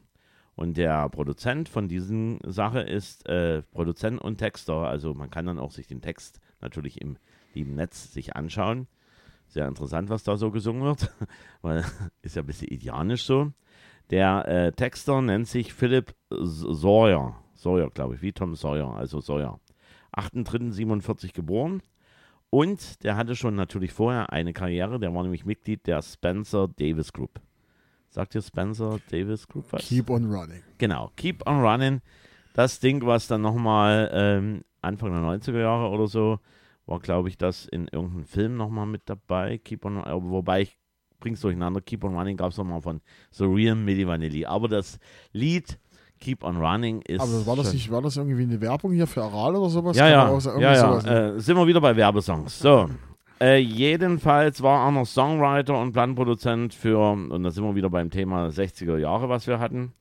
Und 0.56 0.78
der 0.78 1.10
Produzent 1.10 1.70
von 1.70 1.88
diesen 1.88 2.40
Sache 2.46 2.82
ist 2.82 3.28
äh, 3.28 3.64
Produzent 3.64 4.22
und 4.22 4.38
Texter. 4.38 4.88
Also 4.88 5.14
man 5.14 5.32
kann 5.32 5.48
dann 5.48 5.58
auch 5.58 5.72
sich 5.72 5.88
den 5.88 6.02
Text 6.02 6.40
natürlich 6.60 7.02
im 7.02 7.18
lieben 7.54 7.74
Netz 7.76 8.14
sich 8.14 8.36
anschauen. 8.36 8.88
Sehr 9.52 9.68
interessant, 9.68 10.10
was 10.10 10.24
da 10.24 10.38
so 10.38 10.50
gesungen 10.50 10.84
wird, 10.84 11.12
weil 11.62 11.84
ist 12.22 12.38
ja 12.38 12.42
ein 12.42 12.46
bisschen 12.46 12.70
indianisch 12.70 13.26
so. 13.26 13.52
Der 14.10 14.48
äh, 14.48 14.72
Texter 14.72 15.22
nennt 15.22 15.48
sich 15.48 15.74
Philip 15.74 16.16
Sawyer. 16.30 17.36
Sawyer, 17.54 17.90
glaube 17.90 18.16
ich, 18.16 18.22
wie 18.22 18.32
Tom 18.32 18.56
Sawyer, 18.56 18.96
also 18.96 19.20
Sawyer. 19.20 19.60
8.3.47 20.16 21.34
geboren. 21.34 21.82
Und 22.50 23.04
der 23.04 23.18
hatte 23.18 23.36
schon 23.36 23.56
natürlich 23.56 23.92
vorher 23.92 24.32
eine 24.32 24.54
Karriere, 24.54 25.00
der 25.00 25.14
war 25.14 25.24
nämlich 25.24 25.46
Mitglied 25.46 25.86
der 25.86 26.02
Spencer 26.02 26.70
Davis 26.70 27.12
Group. 27.12 27.42
Sagt 28.10 28.36
ihr 28.36 28.42
Spencer 28.42 29.00
Davis 29.10 29.50
Group 29.50 29.66
was? 29.72 29.84
Keep 29.84 30.10
on 30.10 30.32
running. 30.32 30.64
Genau, 30.78 31.12
Keep 31.18 31.46
on 31.46 31.62
Running. 31.62 32.02
Das 32.54 32.80
Ding, 32.80 33.06
was 33.06 33.28
dann 33.28 33.42
nochmal 33.42 34.10
ähm, 34.14 34.64
Anfang 34.82 35.12
der 35.12 35.22
90er 35.22 35.60
Jahre 35.60 35.90
oder 35.90 36.08
so, 36.08 36.40
war, 36.92 37.00
glaube 37.00 37.30
ich, 37.30 37.38
das 37.38 37.66
in 37.66 37.88
irgendeinem 37.88 38.26
Film 38.26 38.58
nochmal 38.58 38.86
mit 38.86 39.04
dabei. 39.06 39.58
Keep 39.58 39.86
on, 39.86 39.98
äh, 39.98 40.12
wobei 40.12 40.62
ich 40.62 40.78
bring's 41.20 41.42
durcheinander. 41.42 41.82
Keep 41.82 42.04
on 42.04 42.16
Running 42.16 42.38
gab 42.38 42.52
es 42.52 42.58
nochmal 42.58 42.82
von 42.82 43.02
The 43.32 43.46
Real 43.46 43.76
Milli 43.76 44.06
Vanilli. 44.06 44.46
Aber 44.46 44.68
das 44.68 45.00
Lied 45.32 45.80
Keep 46.20 46.44
on 46.44 46.58
Running 46.58 47.02
ist. 47.02 47.22
Aber 47.22 47.46
war 47.48 47.56
das 47.56 47.68
schon- 47.68 47.76
nicht, 47.76 47.90
war 47.92 48.02
das 48.02 48.18
irgendwie 48.18 48.44
eine 48.44 48.62
Werbung 48.62 48.92
hier 48.92 49.08
für 49.08 49.24
Aral 49.24 49.56
oder 49.56 49.70
sowas? 49.70 49.98
Ja, 49.98 50.08
ja, 50.10 50.28
auch 50.28 50.44
ja, 50.44 50.60
ja. 50.60 50.76
sowas? 50.76 51.06
Äh, 51.06 51.40
sind 51.40 51.56
wir 51.56 51.66
wieder 51.66 51.82
bei 51.82 51.96
Werbesongs. 51.96 52.60
So. 52.60 52.90
Äh, 53.40 53.58
jedenfalls 53.58 54.62
war 54.62 54.86
er 54.86 54.92
noch 54.92 55.06
Songwriter 55.08 55.80
und 55.80 55.94
Planproduzent 55.94 56.76
für, 56.76 57.00
und 57.00 57.42
da 57.42 57.50
sind 57.50 57.64
wir 57.64 57.74
wieder 57.74 57.90
beim 57.90 58.12
Thema 58.12 58.50
60er 58.50 58.98
Jahre, 59.00 59.30
was 59.30 59.48
wir 59.48 59.60
hatten. 59.60 59.94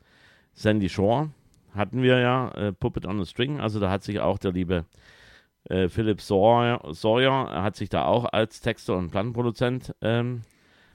Sandy 0.53 0.91
Shore 0.91 1.31
hatten 1.75 2.03
wir 2.03 2.19
ja, 2.19 2.51
äh, 2.51 2.73
Puppet 2.73 3.07
on 3.07 3.19
a 3.21 3.25
String. 3.25 3.61
Also 3.61 3.81
da 3.81 3.91
hat 3.91 4.03
sich 4.03 4.21
auch 4.21 4.37
der 4.37 4.53
liebe 4.53 4.85
äh, 5.71 5.89
Philip 5.89 6.21
Sawyer, 6.21 6.81
Sawyer 6.93 7.49
er 7.51 7.63
hat 7.63 7.77
sich 7.77 7.89
da 7.89 8.05
auch 8.05 8.27
als 8.33 8.61
Texter 8.61 8.97
und 8.97 9.11
Plattenproduzent 9.11 9.95
ähm, 10.03 10.43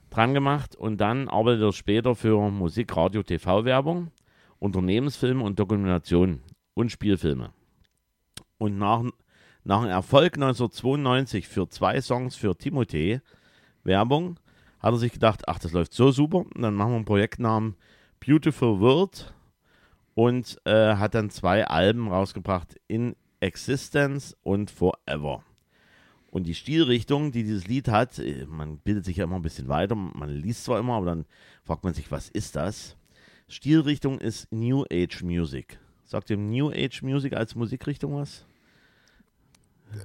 dran 0.10 0.34
gemacht 0.34 0.76
und 0.76 0.98
dann 1.00 1.30
arbeitet 1.30 1.64
er 1.64 1.74
später 1.74 2.16
für 2.16 2.50
Musik, 2.52 2.96
Radio, 2.96 3.24
TV-Werbung, 3.24 4.12
Unternehmensfilme 4.60 5.44
und 5.44 5.60
Dokumentation 5.60 6.42
und 6.74 6.92
Spielfilme. 6.92 7.52
Und 8.58 8.78
nach, 8.78 9.04
nach 9.64 9.82
einem 9.82 9.92
Erfolg 9.92 10.36
1992 10.36 11.48
für 11.48 11.68
zwei 11.70 12.02
Songs 12.02 12.36
für 12.36 12.52
Timothée 12.52 13.22
Werbung 13.84 14.40
hat 14.80 14.94
er 14.94 14.98
sich 14.98 15.14
gedacht, 15.14 15.48
ach, 15.48 15.60
das 15.60 15.72
läuft 15.72 15.94
so 15.94 16.12
super. 16.12 16.40
Und 16.40 16.62
dann 16.62 16.76
machen 16.76 16.92
wir 16.92 16.96
einen 16.98 17.06
Projektnamen 17.06 17.76
Beautiful 18.26 18.80
World 18.80 19.34
und 20.14 20.60
äh, 20.66 20.96
hat 20.96 21.16
dann 21.16 21.30
zwei 21.30 21.66
Alben 21.66 22.08
rausgebracht, 22.08 22.76
In 22.88 23.16
Existence 23.46 24.36
und 24.42 24.72
Forever. 24.72 25.44
Und 26.32 26.48
die 26.48 26.56
Stilrichtung, 26.56 27.32
die 27.32 27.44
dieses 27.44 27.68
Lied 27.68 27.88
hat, 27.88 28.18
äh, 28.18 28.46
man 28.48 28.80
bildet 28.80 29.06
sich 29.06 29.18
ja 29.18 29.24
immer 29.24 29.36
ein 29.36 29.44
bisschen 29.44 29.68
weiter, 29.68 29.96
man 29.96 30.30
liest 30.30 30.66
zwar 30.66 30.80
immer, 30.80 30.96
aber 30.96 31.06
dann 31.06 31.26
fragt 31.64 31.84
man 31.84 31.94
sich, 31.94 32.12
was 32.12 32.30
ist 32.30 32.56
das? 32.56 32.98
Stilrichtung 33.48 34.20
ist 34.20 34.52
New 34.52 34.84
Age 34.92 35.22
Music. 35.22 35.80
Sagt 36.04 36.32
dem 36.32 36.50
New 36.50 36.72
Age 36.72 37.04
Music 37.04 37.34
als 37.34 37.54
Musikrichtung 37.54 38.16
was? 38.16 38.46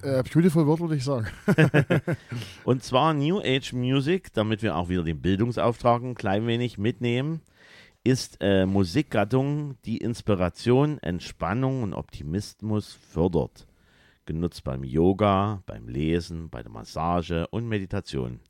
Äh, 0.02 0.23
beautiful 0.23 0.66
Word 0.66 0.80
würde 0.80 0.97
ich 0.97 1.04
sagen. 1.04 1.26
Und 2.64 2.85
zwar 2.85 3.14
New 3.14 3.40
Age 3.40 3.73
Music, 3.73 4.32
damit 4.35 4.62
wir 4.62 4.76
auch 4.76 4.90
wieder 4.90 5.02
den 5.02 5.23
Bildungsauftrag 5.23 6.02
ein 6.02 6.14
klein 6.14 6.47
wenig 6.47 6.76
mitnehmen, 6.76 7.40
ist 8.04 8.38
äh, 8.40 8.66
Musikgattung, 8.66 9.76
die 9.85 9.99
Inspiration, 9.99 10.99
Entspannung 10.99 11.83
und 11.83 11.95
Optimismus 11.95 12.92
fördert. 12.92 13.66
Genutzt 14.25 14.64
beim 14.64 14.85
Yoga, 14.85 15.62
beim 15.66 15.88
Lesen, 15.88 16.50
bei 16.50 16.62
der 16.62 16.71
Massage 16.71 17.47
und 17.49 17.69
Meditation. 17.69 18.40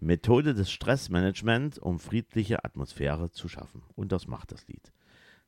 Methode 0.00 0.54
des 0.54 0.70
Stressmanagement, 0.70 1.78
um 1.78 1.98
friedliche 1.98 2.64
Atmosphäre 2.64 3.30
zu 3.30 3.48
schaffen. 3.48 3.82
Und 3.96 4.12
das 4.12 4.26
macht 4.26 4.52
das 4.52 4.66
Lied. 4.68 4.92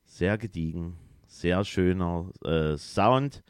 Sehr 0.05 0.39
gediegen, 0.39 0.97
sehr 1.27 1.65
schöner 1.65 2.31
äh, 2.45 2.77
Sound, 2.77 3.43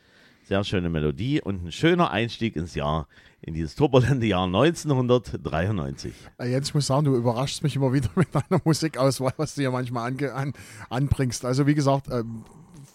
sehr 0.47 0.63
schöne 0.63 0.89
Melodie 0.89 1.41
und 1.43 1.65
ein 1.65 1.73
schöner 1.73 2.11
Einstieg 2.11 2.55
ins 2.57 2.75
Jahr, 2.75 3.09
in 3.43 3.55
dieses 3.55 3.75
turbulente 3.75 4.27
Jahr 4.27 4.45
1993. 4.45 6.15
Äh, 6.39 6.51
Jens, 6.51 6.69
ich 6.69 6.75
muss 6.75 6.87
sagen, 6.87 7.05
du 7.05 7.17
überraschst 7.17 7.63
mich 7.63 7.75
immer 7.75 7.93
wieder 7.93 8.09
mit 8.15 8.29
deiner 8.33 8.61
Musikauswahl, 8.65 9.35
was 9.37 9.57
du 9.57 9.63
hier 9.63 9.73
manchmal 9.73 10.09
ange 10.09 10.33
an, 10.33 10.53
anbringst. 10.89 11.45
Also 11.45 11.67
wie 11.67 11.75
gesagt, 11.75 12.09
ähm, 12.11 12.45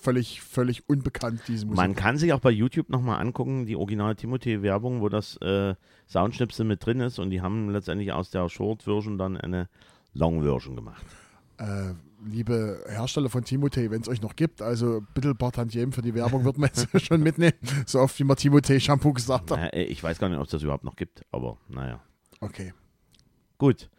völlig, 0.01 0.41
völlig 0.41 0.87
unbekannt, 0.87 1.41
diese 1.47 1.65
Musik. 1.65 1.77
Man 1.77 1.95
kann 1.95 2.17
sich 2.17 2.31
auch 2.31 2.39
bei 2.39 2.51
YouTube 2.51 2.89
nochmal 2.89 3.19
angucken, 3.19 3.65
die 3.65 3.75
original 3.75 4.15
Timothy-Werbung, 4.15 5.01
wo 5.01 5.09
das 5.09 5.35
äh, 5.37 5.75
Soundschnipsel 6.07 6.65
mit 6.65 6.85
drin 6.85 7.01
ist 7.01 7.19
und 7.19 7.31
die 7.31 7.41
haben 7.41 7.69
letztendlich 7.69 8.13
aus 8.13 8.29
der 8.29 8.47
Short-Version 8.47 9.17
dann 9.17 9.35
eine 9.35 9.67
Long-Version 10.13 10.75
gemacht. 10.77 11.05
äh, 11.57 11.93
liebe 12.25 12.83
Hersteller 12.87 13.29
von 13.29 13.43
Timothée, 13.43 13.89
wenn 13.89 14.01
es 14.01 14.07
euch 14.07 14.21
noch 14.21 14.35
gibt, 14.35 14.61
also 14.61 15.01
bitte 15.13 15.29
ein 15.29 15.37
paar 15.37 15.51
Tantiemen 15.51 15.91
für 15.91 16.01
die 16.01 16.13
Werbung 16.13 16.45
wird 16.45 16.57
man 16.57 16.69
jetzt 16.73 16.87
schon 17.05 17.21
mitnehmen. 17.21 17.53
So 17.85 17.99
oft 17.99 18.17
wie 18.19 18.23
man 18.23 18.37
Timothée 18.37 18.79
Shampoo 18.79 19.13
gesagt 19.13 19.51
hat. 19.51 19.73
Äh, 19.73 19.83
ich 19.83 20.03
weiß 20.03 20.19
gar 20.19 20.29
nicht, 20.29 20.37
ob 20.37 20.45
es 20.45 20.51
das 20.51 20.63
überhaupt 20.63 20.83
noch 20.83 20.95
gibt, 20.95 21.23
aber 21.31 21.57
naja. 21.67 22.01
Okay. 22.39 22.73
Gut. 23.57 23.89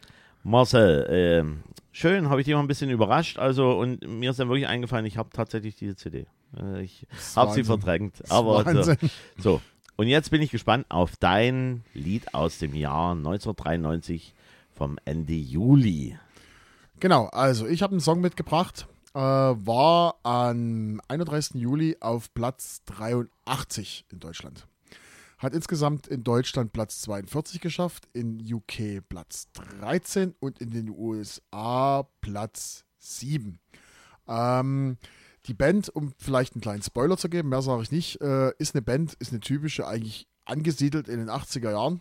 Marcel, 0.43 1.07
ähm, 1.09 1.63
schön, 1.93 2.29
habe 2.29 2.41
ich 2.41 2.47
dich 2.47 2.55
mal 2.55 2.61
ein 2.61 2.67
bisschen 2.67 2.91
überrascht. 2.91 3.39
Also, 3.39 3.79
und 3.79 4.07
mir 4.07 4.31
ist 4.31 4.41
dann 4.41 4.49
wirklich 4.49 4.67
eingefallen, 4.67 5.07
ich 5.07 5.17
habe 5.17 5.31
tatsächlich 5.31 5.77
diese 5.77 5.95
CD. 5.95 6.27
Äh, 6.57 6.83
ich 6.83 7.07
habe 7.37 7.53
sie 7.53 7.65
verdrängt. 7.65 8.23
Aber 8.29 8.61
so, 8.61 8.67
Wahnsinn. 8.67 9.11
so. 9.39 9.61
Und 9.97 10.09
jetzt 10.09 10.31
bin 10.31 10.43
ich 10.43 10.51
gespannt 10.51 10.87
auf 10.89 11.17
dein 11.17 11.85
Lied 11.95 12.35
aus 12.35 12.59
dem 12.59 12.75
Jahr 12.75 13.13
1993 13.13 14.35
vom 14.73 14.99
Ende 15.05 15.35
Juli. 15.35 16.19
Genau, 17.03 17.27
also 17.33 17.67
ich 17.67 17.83
habe 17.83 17.91
einen 17.91 18.01
Song 18.01 18.21
mitgebracht, 18.21 18.87
äh, 19.13 19.19
war 19.19 20.21
am 20.23 21.01
31. 21.09 21.61
Juli 21.61 21.97
auf 21.99 22.33
Platz 22.33 22.83
83 22.85 24.07
in 24.13 24.21
Deutschland. 24.21 24.69
Hat 25.39 25.53
insgesamt 25.53 26.07
in 26.07 26.23
Deutschland 26.23 26.73
Platz 26.73 27.01
42 27.01 27.61
geschafft, 27.61 28.07
in 28.13 28.39
UK 28.41 29.01
Platz 29.09 29.49
13 29.81 30.37
und 30.39 30.61
in 30.61 30.71
den 30.71 30.91
USA 30.91 32.09
Platz 32.21 32.85
7. 32.99 33.59
Ähm, 34.29 34.97
die 35.47 35.55
Band, 35.55 35.89
um 35.89 36.13
vielleicht 36.19 36.55
einen 36.55 36.63
kleinen 36.63 36.83
Spoiler 36.83 37.17
zu 37.17 37.29
geben, 37.29 37.49
mehr 37.49 37.63
sage 37.63 37.83
ich 37.83 37.91
nicht, 37.91 38.21
äh, 38.21 38.53
ist 38.59 38.77
eine 38.77 38.83
Band, 38.83 39.15
ist 39.15 39.33
eine 39.33 39.41
typische, 39.41 39.89
eigentlich 39.89 40.29
angesiedelt 40.45 41.09
in 41.09 41.19
den 41.19 41.31
80er 41.31 41.73
Jahren. 41.73 42.01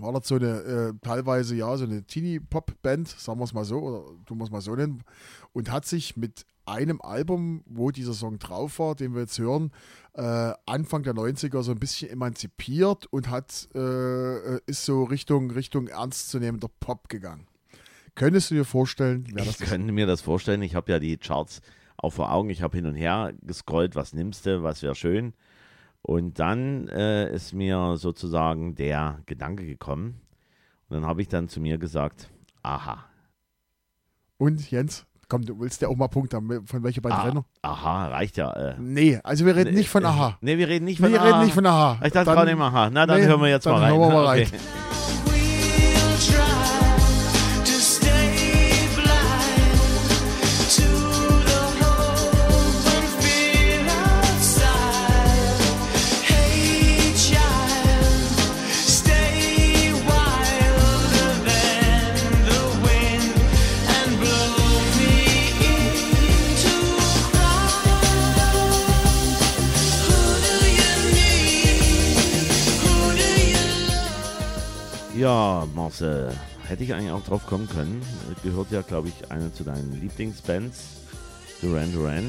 War 0.00 0.12
das 0.12 0.28
so 0.28 0.36
eine, 0.36 0.60
äh, 0.60 0.92
teilweise 1.02 1.54
ja, 1.56 1.76
so 1.76 1.84
eine 1.84 2.02
Teenie-Pop-Band, 2.04 3.08
sagen 3.08 3.40
wir 3.40 3.44
es 3.44 3.52
mal 3.54 3.64
so, 3.64 3.78
oder 3.80 4.04
tun 4.26 4.38
wir 4.38 4.44
es 4.44 4.50
mal 4.50 4.60
so 4.60 4.74
nennen, 4.74 5.02
und 5.52 5.70
hat 5.70 5.86
sich 5.86 6.16
mit 6.16 6.44
einem 6.66 7.00
Album, 7.00 7.62
wo 7.66 7.90
dieser 7.90 8.12
Song 8.12 8.38
drauf 8.38 8.78
war, 8.78 8.94
den 8.94 9.14
wir 9.14 9.22
jetzt 9.22 9.38
hören, 9.38 9.72
äh, 10.12 10.52
Anfang 10.66 11.02
der 11.02 11.14
90er 11.14 11.62
so 11.62 11.72
ein 11.72 11.78
bisschen 11.78 12.10
emanzipiert 12.10 13.06
und 13.06 13.30
hat, 13.30 13.68
äh, 13.74 14.58
ist 14.66 14.84
so 14.84 15.04
Richtung, 15.04 15.50
Richtung 15.50 15.88
ernstzunehmender 15.88 16.68
Pop 16.80 17.08
gegangen. 17.08 17.46
Könntest 18.14 18.50
du 18.50 18.56
dir 18.56 18.64
vorstellen, 18.64 19.24
wer 19.32 19.44
das 19.44 19.56
Ich 19.56 19.60
ist? 19.62 19.70
könnte 19.70 19.92
mir 19.92 20.06
das 20.06 20.20
vorstellen. 20.20 20.60
Ich 20.62 20.74
habe 20.74 20.90
ja 20.92 20.98
die 20.98 21.16
Charts 21.16 21.60
auch 21.96 22.10
vor 22.12 22.32
Augen. 22.32 22.50
Ich 22.50 22.62
habe 22.62 22.76
hin 22.76 22.86
und 22.86 22.96
her 22.96 23.32
gescrollt, 23.42 23.94
was 23.96 24.12
nimmst 24.12 24.44
du, 24.44 24.62
was 24.62 24.82
wäre 24.82 24.94
schön. 24.94 25.32
Und 26.02 26.38
dann 26.38 26.88
äh, 26.88 27.32
ist 27.34 27.52
mir 27.52 27.96
sozusagen 27.96 28.74
der 28.74 29.20
Gedanke 29.26 29.66
gekommen. 29.66 30.20
Und 30.88 30.94
dann 30.96 31.06
habe 31.06 31.20
ich 31.22 31.28
dann 31.28 31.48
zu 31.48 31.60
mir 31.60 31.76
gesagt, 31.78 32.30
aha, 32.62 33.04
Und 34.38 34.70
Jens, 34.70 35.04
komm, 35.28 35.44
du 35.44 35.58
willst 35.60 35.82
ja 35.82 35.88
auch 35.88 35.96
mal 35.96 36.08
Punkt 36.08 36.32
haben, 36.32 36.66
von 36.66 36.82
welcher 36.82 37.02
Band 37.02 37.14
ah, 37.14 37.34
wir? 37.34 37.44
aha, 37.62 38.06
reicht 38.08 38.36
ja. 38.38 38.50
Äh, 38.52 38.76
Nee, 38.78 39.18
also 39.22 39.44
wir 39.44 39.54
reden 39.54 39.74
nicht 39.74 39.90
von 39.90 40.04
Aha. 40.06 40.38
Nee, 40.40 40.56
wir 40.56 40.68
reden 40.68 40.86
nicht 40.86 41.00
Nee, 41.00 41.06
von 41.06 41.12
wir 41.12 41.20
Aha. 41.20 41.28
reden 41.28 41.44
nicht 41.44 41.54
von 41.54 41.66
Aha. 41.66 42.00
Ich 42.04 42.12
dachte 42.12 42.30
gerade 42.30 42.50
immer 42.52 42.66
Aha. 42.66 42.88
Na, 42.90 43.04
dann 43.06 43.20
Nee, 43.20 43.26
hören 43.26 43.40
wir 43.42 43.48
jetzt 43.48 43.66
mal 43.66 43.74
rein. 43.74 43.90
hören 43.92 44.00
wir 44.00 44.08
mal 44.10 44.26
Okay. 44.28 44.44
rein. 44.44 44.48
We'll 44.52 44.87
Ja, 76.00 76.06
Marcel, 76.06 76.32
hätte 76.66 76.84
ich 76.84 76.94
eigentlich 76.94 77.10
auch 77.10 77.24
drauf 77.24 77.46
kommen 77.46 77.68
können. 77.68 78.02
Gehört 78.42 78.70
ja, 78.70 78.82
glaube 78.82 79.08
ich, 79.08 79.30
eine 79.30 79.52
zu 79.52 79.64
deinen 79.64 80.00
Lieblingsbands. 80.00 81.02
Duran 81.60 81.92
Duran. 81.92 82.24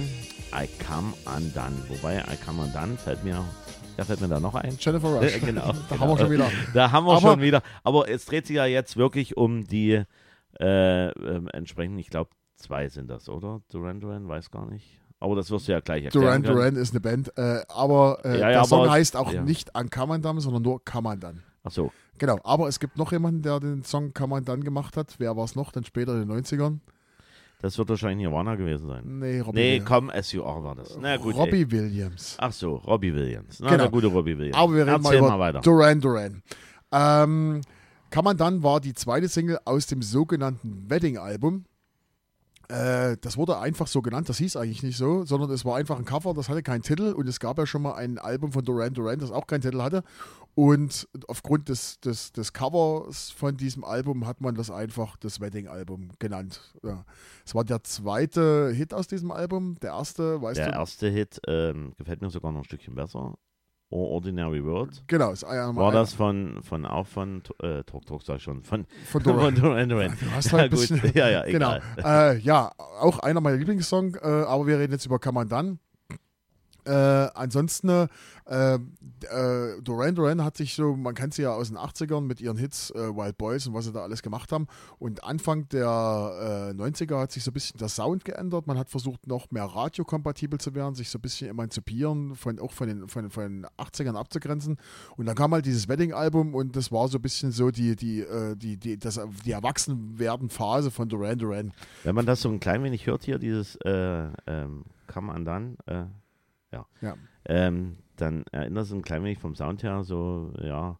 I 0.53 0.67
Come 0.87 1.13
Undone. 1.25 1.75
Wobei, 1.87 2.17
I 2.19 2.35
Come 2.45 2.63
Undone 2.63 2.97
fällt 2.97 3.23
mir, 3.23 3.43
wer 3.95 4.05
fällt 4.05 4.21
mir 4.21 4.27
da 4.27 4.39
noch 4.39 4.55
ein? 4.55 4.75
Jennifer 4.79 5.07
Rush. 5.09 5.35
Äh, 5.35 5.39
genau. 5.39 5.67
da 5.89 5.95
genau. 5.95 5.99
haben 6.01 6.09
wir 6.09 6.17
schon 6.17 6.31
wieder. 6.31 6.51
Da 6.73 6.91
haben 6.91 7.05
wir 7.05 7.11
Aber- 7.13 7.21
schon 7.21 7.41
wieder. 7.41 7.61
Aber 7.83 8.09
es 8.09 8.25
dreht 8.25 8.47
sich 8.47 8.55
ja 8.55 8.65
jetzt 8.65 8.97
wirklich 8.97 9.37
um 9.37 9.65
die 9.67 10.01
äh, 10.59 11.07
ähm, 11.09 11.47
entsprechend, 11.53 11.99
ich 11.99 12.09
glaube, 12.09 12.31
zwei 12.55 12.89
sind 12.89 13.09
das, 13.09 13.29
oder? 13.29 13.61
Duran 13.71 13.99
Duran, 13.99 14.27
weiß 14.27 14.49
gar 14.49 14.65
nicht. 14.69 14.99
Aber 15.19 15.35
das 15.35 15.51
wirst 15.51 15.67
du 15.67 15.73
ja 15.73 15.79
gleich 15.81 16.05
erklären. 16.05 16.41
Duran. 16.41 16.43
Duran 16.43 16.75
ist 16.75 16.91
eine 16.91 17.01
Band, 17.01 17.37
äh, 17.37 17.61
aber 17.67 18.19
äh, 18.23 18.39
Ja, 18.39 18.49
ja, 18.49 18.49
der 18.59 18.65
Song 18.65 18.81
aber- 18.83 18.91
heißt 18.91 19.15
auch 19.15 19.31
ja. 19.31 19.43
nicht 19.43 19.75
An 19.75 19.89
Kamandam, 19.89 20.39
sondern 20.39 20.63
nur 20.63 20.83
Kamandam. 20.83 21.41
Ach 21.63 21.71
so, 21.71 21.91
Genau, 22.17 22.37
aber 22.43 22.67
es 22.67 22.79
gibt 22.79 22.97
noch 22.97 23.11
jemanden, 23.11 23.41
der 23.41 23.59
den 23.59 23.83
Song 23.83 24.11
man 24.27 24.43
dann 24.43 24.63
gemacht 24.63 24.97
hat. 24.97 25.15
Wer 25.19 25.35
war 25.37 25.45
es 25.45 25.55
noch? 25.55 25.71
Dann 25.71 25.83
später 25.85 26.13
in 26.21 26.27
den 26.27 26.43
90ern. 26.43 26.79
das 27.61 27.77
wird 27.77 27.89
wahrscheinlich 27.89 28.25
Nirvana 28.27 28.55
gewesen 28.55 28.87
sein. 28.87 29.19
Nee, 29.19 29.39
Robbie, 29.39 29.57
Nee, 29.59 29.69
Williams. 29.79 29.85
komm, 29.87 30.11
SUR 30.21 30.63
war 30.63 30.75
das. 30.75 30.97
Na 30.99 31.17
gut. 31.17 31.33
ey. 31.35 31.39
Robbie 31.39 31.71
Williams. 31.71 32.35
Ach 32.39 32.51
so, 32.51 32.75
Robbie 32.75 33.13
Williams. 33.13 33.59
Na, 33.59 33.69
Genau. 33.69 33.83
der 33.83 33.91
gute 33.91 34.07
Robbie 34.07 34.37
Williams. 34.37 34.57
Aber 34.57 34.73
wir 34.73 34.85
reden 34.85 35.03
Erzähl 35.03 35.21
mal 35.21 35.27
mal, 35.29 35.35
über 35.35 35.39
weiter. 35.39 35.61
Duran 35.61 36.01
Duran. 36.01 36.43
Ähm, 36.91 37.61
Kann 38.09 38.23
man 38.25 38.35
dann 38.37 38.63
war 38.63 38.79
die 38.81 38.93
zweite 38.93 39.27
Single 39.29 39.59
aus 39.65 39.85
dem 39.87 40.01
sogenannten 40.01 40.89
Wedding-Album. 40.89 41.65
Äh, 42.67 43.17
das 43.21 43.35
wurde 43.37 43.57
einfach 43.59 43.87
so 43.87 44.01
genannt, 44.01 44.29
das 44.29 44.37
hieß 44.37 44.55
eigentlich 44.55 44.83
nicht 44.83 44.97
so, 44.97 45.25
sondern 45.25 45.49
es 45.49 45.65
war 45.65 45.75
einfach 45.77 45.97
ein 45.97 46.05
Cover, 46.05 46.35
das 46.35 46.49
hatte 46.49 46.61
keinen 46.61 46.83
Titel 46.83 47.13
und 47.13 47.27
es 47.27 47.39
gab 47.39 47.57
ja 47.57 47.65
schon 47.65 47.81
mal 47.81 47.93
ein 47.95 48.19
Album 48.19 48.51
von 48.51 48.63
Duran 48.63 48.93
Duran, 48.93 49.17
das 49.17 49.31
auch 49.31 49.47
keinen 49.47 49.61
Titel 49.61 49.81
hatte. 49.81 50.03
Und 50.59 51.07
aufgrund 51.29 51.69
des, 51.69 52.01
des, 52.01 52.33
des 52.33 52.51
Covers 52.51 53.31
von 53.31 53.55
diesem 53.55 53.85
Album 53.85 54.27
hat 54.27 54.41
man 54.41 54.55
das 54.55 54.69
einfach 54.69 55.15
das 55.15 55.39
Wedding-Album 55.39 56.09
genannt. 56.19 56.59
Ja. 56.83 57.05
Es 57.45 57.55
war 57.55 57.63
der 57.63 57.81
zweite 57.83 58.69
Hit 58.73 58.93
aus 58.93 59.07
diesem 59.07 59.31
Album, 59.31 59.75
der 59.81 59.91
erste, 59.91 60.41
weißt 60.41 60.57
Der 60.57 60.65
du? 60.67 60.73
erste 60.73 61.07
Hit 61.07 61.39
ähm, 61.47 61.93
gefällt 61.97 62.21
mir 62.21 62.29
sogar 62.29 62.51
noch 62.51 62.59
ein 62.59 62.65
Stückchen 62.65 62.93
besser. 62.93 63.35
Or 63.89 64.09
Ordinary 64.09 64.61
World. 64.65 65.01
Genau, 65.07 65.31
ist 65.31 65.45
einer, 65.45 65.73
War 65.77 65.93
das 65.93 66.13
von, 66.13 66.61
von 66.61 66.85
auch 66.85 67.07
von 67.07 67.41
äh, 67.63 67.81
Talk 67.85 68.05
Talk 68.05 68.21
sag 68.23 68.35
ich 68.35 68.43
schon, 68.43 68.61
von, 68.63 68.85
von 69.05 69.23
Duran. 69.23 69.55
Duran 69.55 69.87
Duran. 69.87 70.17
Du 70.19 70.29
hast 70.31 70.51
Ja, 70.51 70.57
halt 70.59 70.73
ein 70.73 70.77
gut. 70.77 70.89
bisschen, 70.89 71.11
Ja, 71.15 71.29
ja, 71.29 71.45
genau. 71.49 71.77
egal. 71.95 72.35
Äh, 72.35 72.39
ja, 72.39 72.69
auch 72.99 73.19
einer 73.19 73.39
meiner 73.39 73.55
Lieblingssongs, 73.55 74.17
äh, 74.21 74.25
aber 74.27 74.67
wir 74.67 74.77
reden 74.77 74.91
jetzt 74.91 75.05
über 75.05 75.19
Kann 75.19 75.33
man 75.33 75.47
dann. 75.47 75.79
Äh, 76.89 77.29
ansonsten, 77.35 78.07
äh, 78.45 78.73
äh, 78.73 78.79
Duran 79.83 80.15
Duran 80.15 80.43
hat 80.43 80.57
sich 80.57 80.73
so, 80.73 80.95
man 80.95 81.13
kennt 81.13 81.35
sie 81.35 81.43
ja 81.43 81.53
aus 81.53 81.67
den 81.67 81.77
80ern 81.77 82.21
mit 82.21 82.41
ihren 82.41 82.57
Hits 82.57 82.89
äh, 82.91 83.15
Wild 83.15 83.37
Boys 83.37 83.67
und 83.67 83.75
was 83.75 83.85
sie 83.85 83.91
da 83.91 84.01
alles 84.01 84.23
gemacht 84.23 84.51
haben. 84.51 84.65
Und 84.97 85.23
Anfang 85.23 85.69
der 85.69 86.73
äh, 86.75 86.81
90er 86.81 87.19
hat 87.19 87.31
sich 87.31 87.43
so 87.43 87.51
ein 87.51 87.53
bisschen 87.53 87.77
der 87.77 87.89
Sound 87.89 88.25
geändert. 88.25 88.65
Man 88.65 88.79
hat 88.79 88.89
versucht, 88.89 89.27
noch 89.27 89.51
mehr 89.51 89.65
radiokompatibel 89.65 90.59
zu 90.59 90.73
werden, 90.73 90.95
sich 90.95 91.11
so 91.11 91.19
ein 91.19 91.21
bisschen 91.21 91.49
emanzipieren, 91.49 92.33
von, 92.35 92.57
auch 92.57 92.71
von 92.71 92.87
den, 92.87 93.07
von, 93.07 93.29
von 93.29 93.43
den 93.43 93.65
80ern 93.77 94.15
abzugrenzen. 94.15 94.77
Und 95.15 95.27
dann 95.27 95.35
kam 95.35 95.53
halt 95.53 95.67
dieses 95.67 95.87
Wedding-Album 95.87 96.55
und 96.55 96.75
das 96.75 96.91
war 96.91 97.07
so 97.07 97.19
ein 97.19 97.21
bisschen 97.21 97.51
so 97.51 97.69
die, 97.69 97.95
die, 97.95 98.21
äh, 98.21 98.55
die, 98.55 98.77
die, 98.77 98.97
das, 98.97 99.19
die 99.45 99.51
Erwachsenwerden-Phase 99.51 100.89
von 100.89 101.07
Duran 101.07 101.37
Duran. 101.37 101.71
Wenn 102.03 102.15
man 102.15 102.25
das 102.25 102.41
so 102.41 102.49
ein 102.49 102.59
klein 102.59 102.83
wenig 102.83 103.05
hört 103.05 103.25
hier, 103.25 103.37
dieses 103.37 103.75
äh, 103.85 104.29
ähm, 104.47 104.85
Come 105.09 105.33
on 105.33 105.43
dann, 105.43 105.77
äh, 105.87 106.05
Ja. 106.71 106.85
ähm, 107.45 107.97
dann 108.15 108.43
erinnert 108.51 108.85
es 108.85 108.91
ein 108.91 109.01
klein 109.01 109.23
wenig 109.23 109.39
vom 109.39 109.55
Sound 109.55 109.81
her 109.83 110.03
so, 110.03 110.53
ja, 110.61 110.99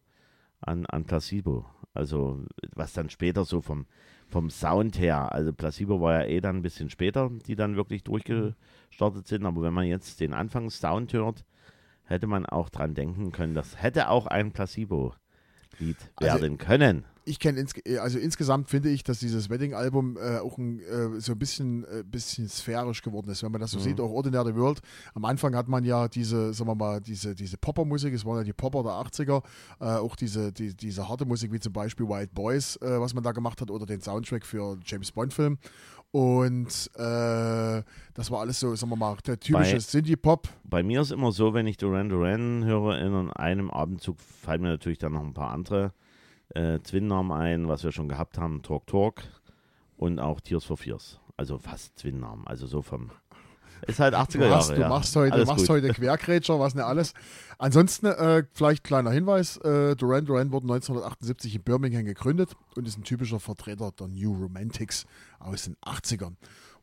an, 0.62 0.86
an 0.88 1.06
Placebo. 1.06 1.66
Also, 1.94 2.44
was 2.76 2.94
dann 2.94 3.10
später 3.10 3.46
so 3.46 3.62
vom, 3.62 3.86
vom 4.28 4.50
Sound 4.50 4.98
her, 5.00 5.34
also 5.34 5.52
Placebo 5.54 6.00
war 6.02 6.22
ja 6.22 6.26
eh 6.30 6.40
dann 6.42 6.58
ein 6.58 6.62
bisschen 6.62 6.90
später, 6.90 7.30
die 7.48 7.56
dann 7.56 7.76
wirklich 7.76 8.04
durchgestartet 8.04 9.28
sind, 9.28 9.46
aber 9.46 9.62
wenn 9.64 9.74
man 9.74 9.86
jetzt 9.86 10.20
den 10.20 10.34
Anfangssound 10.34 11.12
hört, 11.14 11.46
hätte 12.06 12.28
man 12.28 12.46
auch 12.46 12.70
dran 12.70 12.94
denken 12.94 13.32
können, 13.32 13.54
das 13.54 13.82
hätte 13.82 14.10
auch 14.10 14.28
ein 14.28 14.52
Placebo-Lied 14.52 15.98
Also- 16.16 16.34
werden 16.42 16.58
können. 16.58 17.06
Ich 17.30 17.40
kenne 17.40 17.60
ins, 17.60 17.74
also 18.02 18.18
insgesamt 18.20 18.70
finde 18.70 18.90
ich, 18.90 19.04
dass 19.04 19.20
dieses 19.20 19.50
Wedding-Album 19.50 20.18
äh, 20.18 20.40
auch 20.40 20.58
ein, 20.58 20.80
äh, 20.80 21.20
so 21.22 21.34
ein 21.34 21.40
bisschen, 21.40 21.84
äh, 21.86 22.04
bisschen 22.04 22.50
sphärisch 22.50 23.02
geworden 23.02 23.30
ist. 23.30 23.44
Wenn 23.44 23.52
man 23.52 23.62
das 23.62 23.72
so 23.72 23.78
Mhm. 23.80 23.84
sieht, 23.84 24.00
auch 24.02 24.10
Ordinary 24.10 24.56
World. 24.56 24.80
Am 25.13 25.26
Anfang 25.26 25.56
hat 25.56 25.68
man 25.68 25.84
ja 25.84 26.08
diese, 26.08 26.54
sagen 26.54 26.70
wir 26.70 26.76
mal, 26.76 27.00
diese, 27.02 27.36
diese 27.36 27.58
Popper-Musik, 27.58 28.13
es 28.13 28.26
waren 28.26 28.38
ja 28.38 28.44
die 28.44 28.54
Popper 28.54 28.84
der 28.84 28.94
80er, 28.94 29.44
äh, 29.80 29.86
auch 29.86 30.15
diese, 30.15 30.52
die, 30.52 30.76
diese 30.76 31.08
harte 31.08 31.26
Musik, 31.26 31.52
wie 31.54 31.60
zum 31.60 31.72
Beispiel 31.74 32.08
Wild 32.08 32.34
Boys, 32.34 32.76
äh, 32.78 33.00
was 33.00 33.13
man 33.13 33.24
da 33.24 33.32
gemacht 33.32 33.62
hat, 33.62 33.70
oder 33.70 33.86
den 33.86 34.02
Soundtrack 34.02 34.46
für 34.46 34.78
James 34.84 35.12
Bond-Film. 35.12 35.58
Und 36.12 36.89
äh, 36.96 37.84
das 38.15 38.32
war 38.32 38.39
alles 38.39 38.60
so, 38.60 38.74
sagen 38.76 38.92
wir 38.92 38.96
mal, 38.96 39.15
der 39.28 39.39
typische 39.39 39.80
Synthie-Pop. 39.80 40.48
Bei 40.63 40.82
mir 40.82 41.02
ist 41.02 41.12
immer 41.12 41.32
so, 41.32 41.54
wenn 41.54 41.68
ich 41.68 41.78
Duran 41.78 42.10
Duran 42.10 42.65
höre, 42.65 42.98
in 43.00 43.30
einem 43.32 43.70
Abendzug 43.70 44.18
fallen 44.20 44.62
mir 44.63 44.70
natürlich 44.70 44.98
dann 44.98 45.13
noch 45.13 45.24
ein 45.24 45.36
paar 45.36 45.52
andere 45.52 45.94
äh, 46.56 46.80
Twin-Namen 46.80 47.32
ein, 47.32 47.68
was 47.68 47.84
wir 47.84 47.92
schon 47.92 48.10
gehabt 48.10 48.38
haben, 48.38 48.62
Talk 48.62 48.88
Talk 48.88 49.24
und 49.98 50.20
auch 50.20 50.40
Tears 50.40 50.66
for 50.66 50.78
Fears. 50.78 51.20
Also 51.38 51.58
fast 51.58 51.96
Twin-Namen, 51.98 52.46
also 52.48 52.68
so 52.68 52.82
vom... 52.82 53.12
Ist 53.88 54.00
halt 54.00 54.14
80er 54.14 54.32
Du, 54.32 54.40
Jahre, 54.40 54.56
hast, 54.56 54.70
du 54.72 54.82
ja. 54.82 54.90
machst 54.90 55.16
heute, 55.16 55.34
Alles 55.34 55.48
machst 55.48 55.68
gut. 55.68 55.78
heute 55.78 55.94
Quergrätscher, 55.94 56.60
was 56.60 56.76
nicht 56.76 56.84
alles. 56.84 57.14
Ansonsten, 57.58 58.08
äh, 58.08 58.44
vielleicht 58.52 58.84
kleiner 58.84 59.12
Hinweis: 59.12 59.56
äh, 59.58 59.96
Duran 59.96 60.26
Duran 60.26 60.52
wurde 60.52 60.66
1978 60.66 61.56
in 61.56 61.64
Birmingham 61.64 62.04
gegründet 62.04 62.58
und 62.76 62.86
ist 62.86 62.98
ein 62.98 63.06
typischer 63.06 63.40
Vertreter 63.40 63.92
der 63.98 64.10
New 64.10 64.34
Romantics 64.34 65.06
aus 65.40 65.64
den 65.64 65.78
80ern. 65.78 66.36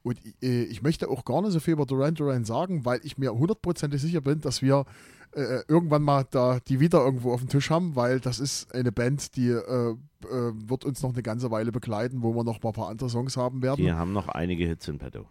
Und 0.02 0.20
äh, 0.42 0.62
ich 0.62 0.82
möchte 0.82 1.08
auch 1.08 1.24
gar 1.24 1.42
nicht 1.42 1.52
so 1.52 1.60
viel 1.60 1.72
über 1.72 1.84
Duran 1.84 2.14
Duran 2.14 2.44
sagen, 2.44 2.84
weil 2.84 3.00
ich 3.02 3.18
mir 3.18 3.34
hundertprozentig 3.34 4.00
sicher 4.00 4.22
bin, 4.22 4.40
dass 4.40 4.62
wir 4.62 4.86
äh, 5.32 5.62
irgendwann 5.68 6.02
mal 6.02 6.24
da 6.30 6.58
die 6.60 6.80
wieder 6.80 7.04
irgendwo 7.04 7.32
auf 7.32 7.40
dem 7.40 7.48
Tisch 7.48 7.70
haben, 7.70 7.96
weil 7.96 8.20
das 8.20 8.38
ist 8.38 8.74
eine 8.74 8.92
Band, 8.92 9.36
die 9.36 9.48
äh, 9.48 9.90
äh, 9.90 9.96
wird 10.22 10.84
uns 10.84 11.02
noch 11.02 11.12
eine 11.12 11.22
ganze 11.22 11.50
Weile 11.50 11.72
begleiten, 11.72 12.22
wo 12.22 12.34
wir 12.34 12.44
noch 12.44 12.62
mal 12.62 12.70
ein 12.70 12.74
paar 12.74 12.88
andere 12.88 13.10
Songs 13.10 13.36
haben 13.36 13.62
werden. 13.62 13.84
Die 13.84 13.92
haben 13.92 14.12
noch 14.12 14.28
einige 14.28 14.66
Hits 14.66 14.88
in 14.88 14.98
petto. 14.98 15.26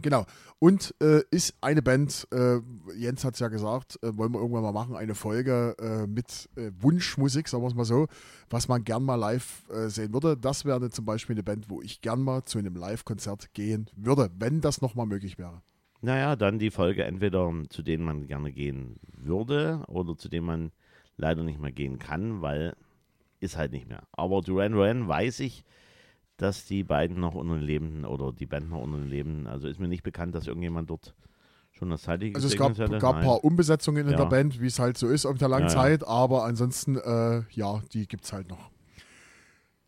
Genau. 0.00 0.24
Und 0.58 0.94
äh, 1.02 1.22
ist 1.30 1.54
eine 1.60 1.82
Band, 1.82 2.28
äh, 2.32 2.60
Jens 2.96 3.24
hat 3.24 3.34
es 3.34 3.40
ja 3.40 3.48
gesagt, 3.48 3.98
äh, 4.02 4.16
wollen 4.16 4.32
wir 4.32 4.40
irgendwann 4.40 4.62
mal 4.62 4.72
machen, 4.72 4.94
eine 4.94 5.14
Folge 5.14 5.74
äh, 5.80 6.06
mit 6.06 6.48
äh, 6.56 6.70
Wunschmusik, 6.80 7.48
sagen 7.48 7.62
wir 7.62 7.68
es 7.68 7.74
mal 7.74 7.84
so, 7.84 8.06
was 8.50 8.68
man 8.68 8.84
gern 8.84 9.02
mal 9.02 9.16
live 9.16 9.68
äh, 9.70 9.88
sehen 9.88 10.12
würde. 10.12 10.36
Das 10.36 10.64
wäre 10.64 10.90
zum 10.90 11.06
Beispiel 11.06 11.34
eine 11.34 11.42
Band, 11.42 11.70
wo 11.70 11.82
ich 11.82 12.00
gern 12.02 12.22
mal 12.22 12.44
zu 12.44 12.58
einem 12.58 12.76
Live-Konzert 12.76 13.52
gehen 13.52 13.86
würde, 13.96 14.30
wenn 14.38 14.60
das 14.60 14.80
nochmal 14.80 15.06
möglich 15.06 15.38
wäre. 15.38 15.62
Naja, 16.02 16.34
dann 16.36 16.58
die 16.58 16.70
Folge 16.70 17.04
entweder 17.04 17.52
zu 17.68 17.82
denen 17.82 18.04
man 18.04 18.26
gerne 18.26 18.52
gehen 18.52 18.98
würde 19.12 19.82
oder 19.86 20.16
zu 20.16 20.28
denen 20.28 20.46
man 20.46 20.72
leider 21.16 21.42
nicht 21.42 21.60
mehr 21.60 21.72
gehen 21.72 21.98
kann, 21.98 22.40
weil 22.40 22.74
ist 23.40 23.56
halt 23.56 23.72
nicht 23.72 23.88
mehr. 23.88 24.02
Aber 24.12 24.40
Duran 24.40 24.72
Duran 24.72 25.08
weiß 25.08 25.40
ich, 25.40 25.64
dass 26.36 26.64
die 26.64 26.84
beiden 26.84 27.20
noch 27.20 27.34
unter 27.34 27.54
den 27.54 27.62
Lebenden 27.64 28.04
oder 28.06 28.32
die 28.32 28.46
Band 28.46 28.70
noch 28.70 28.82
unter 28.82 28.98
den 28.98 29.08
Lebenden, 29.08 29.46
also 29.46 29.68
ist 29.68 29.78
mir 29.80 29.88
nicht 29.88 30.02
bekannt, 30.02 30.34
dass 30.34 30.46
irgendjemand 30.46 30.88
dort 30.88 31.14
schon 31.72 31.90
das 31.90 32.02
zeitige 32.02 32.36
Also 32.36 32.48
es 32.48 32.56
gab, 32.56 32.78
ein 32.78 32.98
paar 32.98 33.44
Umbesetzungen 33.44 34.06
in 34.06 34.12
Ja. 34.12 34.18
der 34.18 34.26
Band, 34.26 34.60
wie 34.60 34.66
es 34.66 34.78
halt 34.78 34.96
so 34.96 35.08
ist 35.08 35.26
auf 35.26 35.38
der 35.38 35.48
langen 35.48 35.68
Ja, 35.68 35.74
ja. 35.74 35.80
Zeit, 35.82 36.06
aber 36.06 36.44
ansonsten, 36.44 36.96
äh, 36.96 37.42
ja, 37.50 37.82
die 37.92 38.06
gibt 38.06 38.24
es 38.24 38.32
halt 38.32 38.48
noch. 38.48 38.70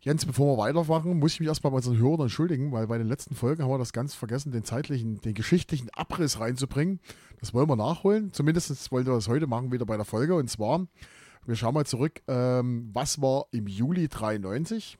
Jens, 0.03 0.25
bevor 0.25 0.57
wir 0.57 0.61
weitermachen, 0.61 1.17
muss 1.17 1.35
ich 1.35 1.39
mich 1.39 1.47
erstmal 1.47 1.71
bei 1.71 1.77
unseren 1.77 1.97
Hörern 1.97 2.23
entschuldigen, 2.23 2.73
weil 2.73 2.87
bei 2.87 2.97
den 2.97 3.07
letzten 3.07 3.35
Folgen 3.35 3.63
haben 3.63 3.69
wir 3.71 3.77
das 3.77 3.93
ganz 3.93 4.13
vergessen, 4.13 4.51
den 4.51 4.65
zeitlichen, 4.65 5.21
den 5.21 5.33
geschichtlichen 5.33 5.89
Abriss 5.91 6.41
reinzubringen. 6.41 6.99
Das 7.39 7.53
wollen 7.53 7.69
wir 7.69 7.77
nachholen. 7.77 8.33
Zumindest 8.33 8.91
wollen 8.91 9.05
wir 9.05 9.13
das 9.13 9.29
heute 9.29 9.47
machen, 9.47 9.71
wieder 9.71 9.85
bei 9.85 9.95
der 9.95 10.03
Folge. 10.03 10.35
Und 10.35 10.49
zwar, 10.49 10.87
wir 11.45 11.55
schauen 11.55 11.73
mal 11.73 11.85
zurück, 11.85 12.21
ähm, 12.27 12.89
was 12.91 13.21
war 13.21 13.45
im 13.51 13.65
Juli 13.65 14.09
93? 14.09 14.97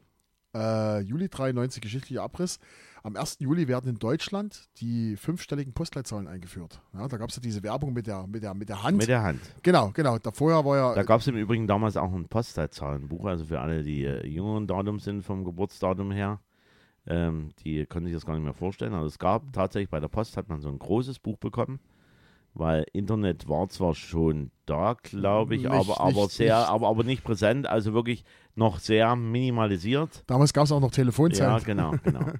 Äh, 0.55 1.01
Juli 1.01 1.27
93 1.27 1.81
geschichtlicher 1.81 2.23
Abriss. 2.23 2.59
Am 3.05 3.17
1. 3.17 3.39
Juli 3.39 3.67
werden 3.67 3.89
in 3.89 3.99
Deutschland 3.99 4.69
die 4.79 5.17
fünfstelligen 5.17 5.73
Postleitzahlen 5.73 6.25
eingeführt. 6.25 6.79
Ja, 6.93 7.05
da 7.09 7.17
gab 7.17 7.29
es 7.29 7.35
ja 7.35 7.41
diese 7.41 7.61
Werbung 7.61 7.91
mit 7.91 8.07
der, 8.07 8.25
mit 8.27 8.43
der, 8.43 8.53
mit 8.53 8.69
der 8.69 8.81
Hand. 8.81 8.95
Mit 8.97 9.09
der 9.09 9.23
Hand. 9.23 9.41
genau, 9.61 9.91
genau. 9.93 10.17
Da 10.19 10.31
vorher 10.31 10.63
war 10.63 10.77
ja. 10.77 10.95
Da 10.95 11.03
gab 11.03 11.19
es 11.19 11.27
im 11.27 11.35
Übrigen 11.35 11.67
damals 11.67 11.97
auch 11.97 12.13
ein 12.13 12.29
Postleitzahlenbuch, 12.29 13.25
also 13.25 13.43
für 13.43 13.59
alle, 13.59 13.83
die 13.83 14.05
äh, 14.05 14.25
jüngeren 14.25 14.67
Datum 14.67 14.99
sind 14.99 15.21
vom 15.23 15.43
Geburtsdatum 15.43 16.11
her. 16.11 16.39
Ähm, 17.05 17.49
die 17.65 17.85
können 17.85 18.05
sich 18.05 18.15
das 18.15 18.25
gar 18.25 18.35
nicht 18.35 18.45
mehr 18.45 18.53
vorstellen. 18.53 18.93
Also 18.93 19.07
es 19.07 19.19
gab 19.19 19.51
tatsächlich 19.51 19.89
bei 19.89 19.99
der 19.99 20.07
Post 20.07 20.37
hat 20.37 20.47
man 20.47 20.61
so 20.61 20.69
ein 20.69 20.79
großes 20.79 21.19
Buch 21.19 21.35
bekommen, 21.37 21.81
weil 22.53 22.85
Internet 22.93 23.49
war 23.49 23.67
zwar 23.67 23.95
schon 23.95 24.51
da, 24.65 24.95
glaube 25.03 25.55
ich, 25.55 25.63
Nicht- 25.63 25.71
aber, 25.73 25.99
aber 25.99 26.21
nicht- 26.23 26.31
sehr, 26.31 26.57
nicht- 26.59 26.69
aber, 26.69 26.87
aber 26.87 27.03
nicht 27.03 27.25
präsent, 27.25 27.67
also 27.67 27.93
wirklich 27.93 28.23
noch 28.55 28.79
sehr 28.79 29.17
minimalisiert. 29.17 30.23
damals 30.27 30.53
gab 30.53 30.63
es 30.63 30.71
auch 30.71 30.79
noch 30.79 30.91
Telefonzellen. 30.91 31.51
Ja, 31.51 31.59
genau, 31.59 31.91
genau. 32.01 32.21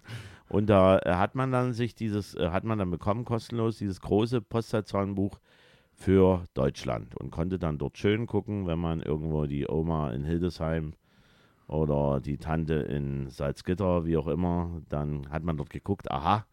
Und 0.50 0.68
da 0.68 1.00
äh, 1.00 1.16
hat 1.16 1.36
man 1.36 1.52
dann 1.52 1.74
sich 1.74 1.96
dieses, 1.96 2.36
äh, 2.36 2.50
hat 2.50 2.64
man 2.64 2.80
dann 2.80 2.92
bekommen, 2.92 3.26
kostenlos, 3.26 3.78
dieses 3.78 4.02
große 4.02 4.42
Postleitzahlenbuch 4.42 5.40
für 5.94 6.46
Deutschland 6.54 7.16
und 7.16 7.32
konnte 7.32 7.60
dann 7.60 7.78
dort 7.78 7.98
schön 7.98 8.28
gucken, 8.28 8.68
wenn 8.68 8.80
man 8.80 9.02
irgendwo 9.02 9.46
die 9.46 9.68
Oma 9.68 10.12
in 10.12 10.24
Hildesheim 10.24 10.94
oder 11.68 12.20
die 12.20 12.38
Tante 12.38 12.76
in 12.76 13.30
Salzgitter, 13.30 14.06
wie 14.06 14.18
auch 14.18 14.28
immer, 14.28 14.82
dann 14.90 15.30
hat 15.30 15.44
man 15.44 15.58
dort 15.58 15.70
geguckt, 15.70 16.12
aha, 16.12 16.46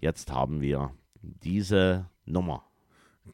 jetzt 0.00 0.32
haben 0.32 0.60
wir 0.60 0.92
diese 1.20 2.06
Nummer. 2.24 2.64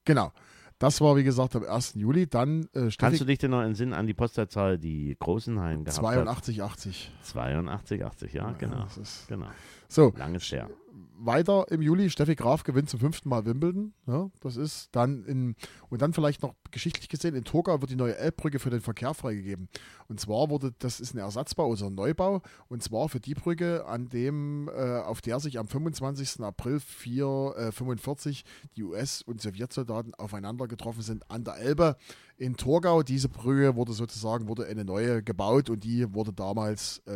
Genau. 0.05 0.33
Das 0.80 1.02
war, 1.02 1.14
wie 1.14 1.24
gesagt, 1.24 1.54
am 1.54 1.62
1. 1.62 1.92
Juli. 1.96 2.26
Dann 2.26 2.66
äh, 2.72 2.88
Kannst 2.96 3.20
du 3.20 3.26
dich 3.26 3.38
denn 3.38 3.50
noch 3.50 3.62
entsinnen 3.62 3.92
an 3.92 4.06
die 4.06 4.14
Postleitzahl, 4.14 4.78
die 4.78 5.14
Großenhain 5.20 5.84
gehabt 5.84 5.98
hat? 5.98 6.14
82, 6.14 6.62
80. 6.62 7.12
82, 7.22 8.04
80, 8.04 8.32
ja, 8.32 8.50
genau. 8.52 8.84
Das 8.84 8.96
ist, 8.96 9.28
genau. 9.28 9.48
so, 9.88 10.10
Langes 10.16 10.50
her. 10.50 10.70
Weiter 11.18 11.66
im 11.70 11.82
Juli, 11.82 12.10
Steffi 12.10 12.34
Graf 12.34 12.64
gewinnt 12.64 12.90
zum 12.90 13.00
fünften 13.00 13.28
Mal 13.28 13.44
Wimbledon. 13.44 13.92
Ja, 14.06 14.30
das 14.40 14.56
ist 14.56 14.88
dann 14.92 15.24
in, 15.24 15.54
und 15.88 16.02
dann 16.02 16.12
vielleicht 16.12 16.42
noch 16.42 16.54
geschichtlich 16.70 17.08
gesehen, 17.08 17.34
in 17.34 17.44
Toga 17.44 17.80
wird 17.80 17.90
die 17.90 17.96
neue 17.96 18.16
Elbbrücke 18.16 18.58
für 18.58 18.70
den 18.70 18.80
Verkehr 18.80 19.14
freigegeben. 19.14 19.68
Und 20.08 20.20
zwar 20.20 20.50
wurde, 20.50 20.72
das 20.78 21.00
ist 21.00 21.14
ein 21.14 21.18
Ersatzbau 21.18 21.68
oder 21.68 21.86
ein 21.86 21.94
Neubau, 21.94 22.42
und 22.68 22.82
zwar 22.82 23.08
für 23.08 23.20
die 23.20 23.34
Brücke, 23.34 23.86
an 23.86 24.08
dem, 24.08 24.68
äh, 24.68 24.98
auf 25.00 25.20
der 25.20 25.40
sich 25.40 25.58
am 25.58 25.68
25. 25.68 26.42
April 26.42 26.80
445 26.80 28.44
die 28.76 28.82
US- 28.84 29.22
und 29.22 29.40
Sowjetsoldaten 29.40 30.14
aufeinander 30.14 30.68
getroffen 30.68 31.02
sind 31.02 31.30
an 31.30 31.44
der 31.44 31.56
Elbe 31.56 31.96
in 32.40 32.57
Torgau. 32.57 33.03
Diese 33.03 33.29
Brücke 33.29 33.76
wurde 33.76 33.92
sozusagen, 33.92 34.48
wurde 34.48 34.66
eine 34.66 34.85
neue 34.85 35.22
gebaut 35.22 35.68
und 35.68 35.85
die 35.85 36.12
wurde 36.14 36.33
damals 36.33 37.03
äh, 37.07 37.12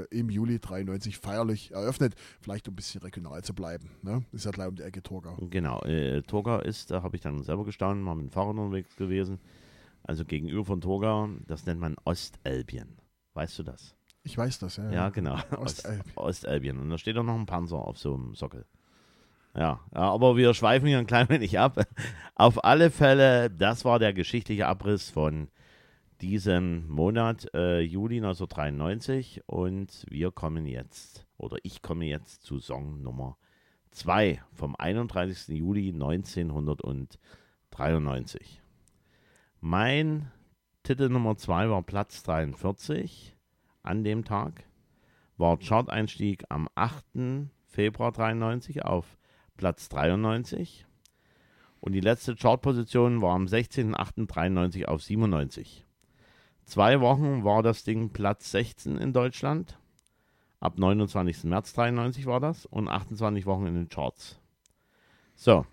äh, 0.00 0.06
im 0.10 0.28
Juli 0.30 0.58
93 0.58 1.16
feierlich 1.18 1.70
eröffnet. 1.70 2.14
Vielleicht 2.40 2.66
um 2.66 2.72
ein 2.72 2.76
bisschen 2.76 3.00
regional 3.00 3.42
zu 3.44 3.54
bleiben. 3.54 3.90
Ne? 4.02 4.24
Ist 4.32 4.44
ja 4.44 4.50
gleich 4.50 4.68
um 4.68 4.74
die 4.74 4.82
Ecke 4.82 5.02
Torgau. 5.02 5.36
Genau, 5.48 5.80
äh, 5.82 6.22
Torgau 6.22 6.58
ist, 6.58 6.90
da 6.90 7.02
habe 7.02 7.16
ich 7.16 7.22
dann 7.22 7.42
selber 7.42 7.64
gestanden, 7.64 8.02
mal 8.02 8.16
mit 8.16 8.26
dem 8.26 8.30
Fahrrad 8.30 8.56
unterwegs 8.56 8.96
gewesen. 8.96 9.38
Also 10.02 10.24
gegenüber 10.24 10.64
von 10.64 10.80
Torgau, 10.80 11.28
das 11.46 11.64
nennt 11.64 11.80
man 11.80 11.96
Ostelbien. 12.04 12.98
Weißt 13.34 13.58
du 13.60 13.62
das? 13.62 13.94
Ich 14.24 14.36
weiß 14.36 14.58
das, 14.58 14.76
ja. 14.76 14.90
Ja, 14.90 15.08
genau. 15.10 15.36
Ostelbien. 15.56 16.02
Ost, 16.16 16.44
Ostelbien. 16.44 16.78
Und 16.78 16.90
da 16.90 16.98
steht 16.98 17.16
auch 17.16 17.22
noch 17.22 17.36
ein 17.38 17.46
Panzer 17.46 17.76
auf 17.76 17.98
so 17.98 18.14
einem 18.14 18.34
Sockel. 18.34 18.66
Ja, 19.58 19.80
aber 19.90 20.36
wir 20.36 20.54
schweifen 20.54 20.86
hier 20.86 20.98
ein 20.98 21.08
klein 21.08 21.28
wenig 21.28 21.58
ab. 21.58 21.84
Auf 22.36 22.64
alle 22.64 22.92
Fälle, 22.92 23.50
das 23.50 23.84
war 23.84 23.98
der 23.98 24.12
geschichtliche 24.12 24.68
Abriss 24.68 25.10
von 25.10 25.48
diesem 26.20 26.86
Monat, 26.86 27.52
äh, 27.54 27.80
Juli 27.80 28.18
1993. 28.18 29.42
Und 29.46 30.06
wir 30.08 30.30
kommen 30.30 30.64
jetzt, 30.64 31.26
oder 31.38 31.56
ich 31.64 31.82
komme 31.82 32.04
jetzt 32.04 32.44
zu 32.44 32.60
Song 32.60 33.02
Nummer 33.02 33.36
2 33.90 34.40
vom 34.52 34.76
31. 34.76 35.58
Juli 35.58 35.88
1993. 35.88 38.62
Mein 39.60 40.30
Titel 40.84 41.08
Nummer 41.08 41.36
2 41.36 41.68
war 41.68 41.82
Platz 41.82 42.22
43 42.22 43.36
an 43.82 44.04
dem 44.04 44.24
Tag. 44.24 44.62
War 45.36 45.58
Chart-Einstieg 45.58 46.44
am 46.48 46.68
8. 46.76 47.04
Februar 47.66 48.12
93 48.12 48.84
auf 48.84 49.17
Platz 49.58 49.90
93. 49.90 50.86
Und 51.80 51.92
die 51.92 52.00
letzte 52.00 52.34
Chartposition 52.34 53.20
war 53.20 53.34
am 53.34 53.44
16.08.93 53.44 54.86
auf 54.86 55.02
97. 55.02 55.84
Zwei 56.64 57.00
Wochen 57.00 57.44
war 57.44 57.62
das 57.62 57.84
Ding 57.84 58.10
Platz 58.10 58.50
16 58.52 58.96
in 58.96 59.12
Deutschland. 59.12 59.78
Ab 60.60 60.78
29. 60.78 61.44
März 61.44 61.74
93 61.74 62.24
war 62.26 62.40
das. 62.40 62.64
Und 62.64 62.88
28 62.88 63.44
Wochen 63.44 63.66
in 63.66 63.74
den 63.74 63.88
Charts. 63.88 64.40
So. 65.34 65.66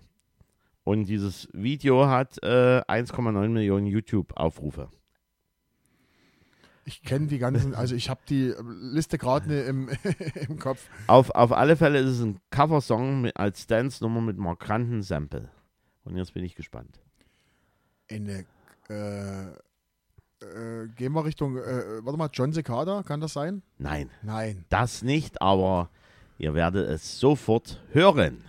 Und 0.84 1.06
dieses 1.06 1.48
Video 1.52 2.06
hat 2.06 2.38
äh, 2.42 2.82
1,9 2.86 3.48
Millionen 3.48 3.86
YouTube-Aufrufe. 3.86 4.88
Ich 6.88 7.02
kenne 7.02 7.26
die 7.26 7.38
ganzen, 7.38 7.74
also 7.74 7.96
ich 7.96 8.08
habe 8.08 8.20
die 8.28 8.54
Liste 8.80 9.18
gerade 9.18 9.62
im, 9.62 9.90
im 10.48 10.58
Kopf. 10.60 10.88
Auf, 11.08 11.30
auf 11.30 11.50
alle 11.50 11.76
Fälle 11.76 11.98
ist 11.98 12.10
es 12.10 12.20
ein 12.20 12.38
Coversong 12.50 13.28
als 13.34 13.66
Dance-Nummer 13.66 14.20
mit 14.20 14.38
markanten 14.38 15.02
Sample. 15.02 15.50
Und 16.04 16.16
jetzt 16.16 16.32
bin 16.32 16.44
ich 16.44 16.54
gespannt. 16.54 17.00
Eine, 18.08 18.44
äh, 18.88 19.46
äh, 20.44 20.88
gehen 20.94 21.12
wir 21.12 21.24
Richtung, 21.24 21.56
äh, 21.56 22.04
warte 22.04 22.18
mal, 22.18 22.30
John 22.32 22.52
Cicada, 22.52 23.02
kann 23.02 23.20
das 23.20 23.32
sein? 23.32 23.62
Nein, 23.78 24.08
Nein. 24.22 24.64
das 24.68 25.02
nicht, 25.02 25.42
aber 25.42 25.90
ihr 26.38 26.54
werdet 26.54 26.88
es 26.88 27.18
sofort 27.18 27.82
hören. 27.90 28.44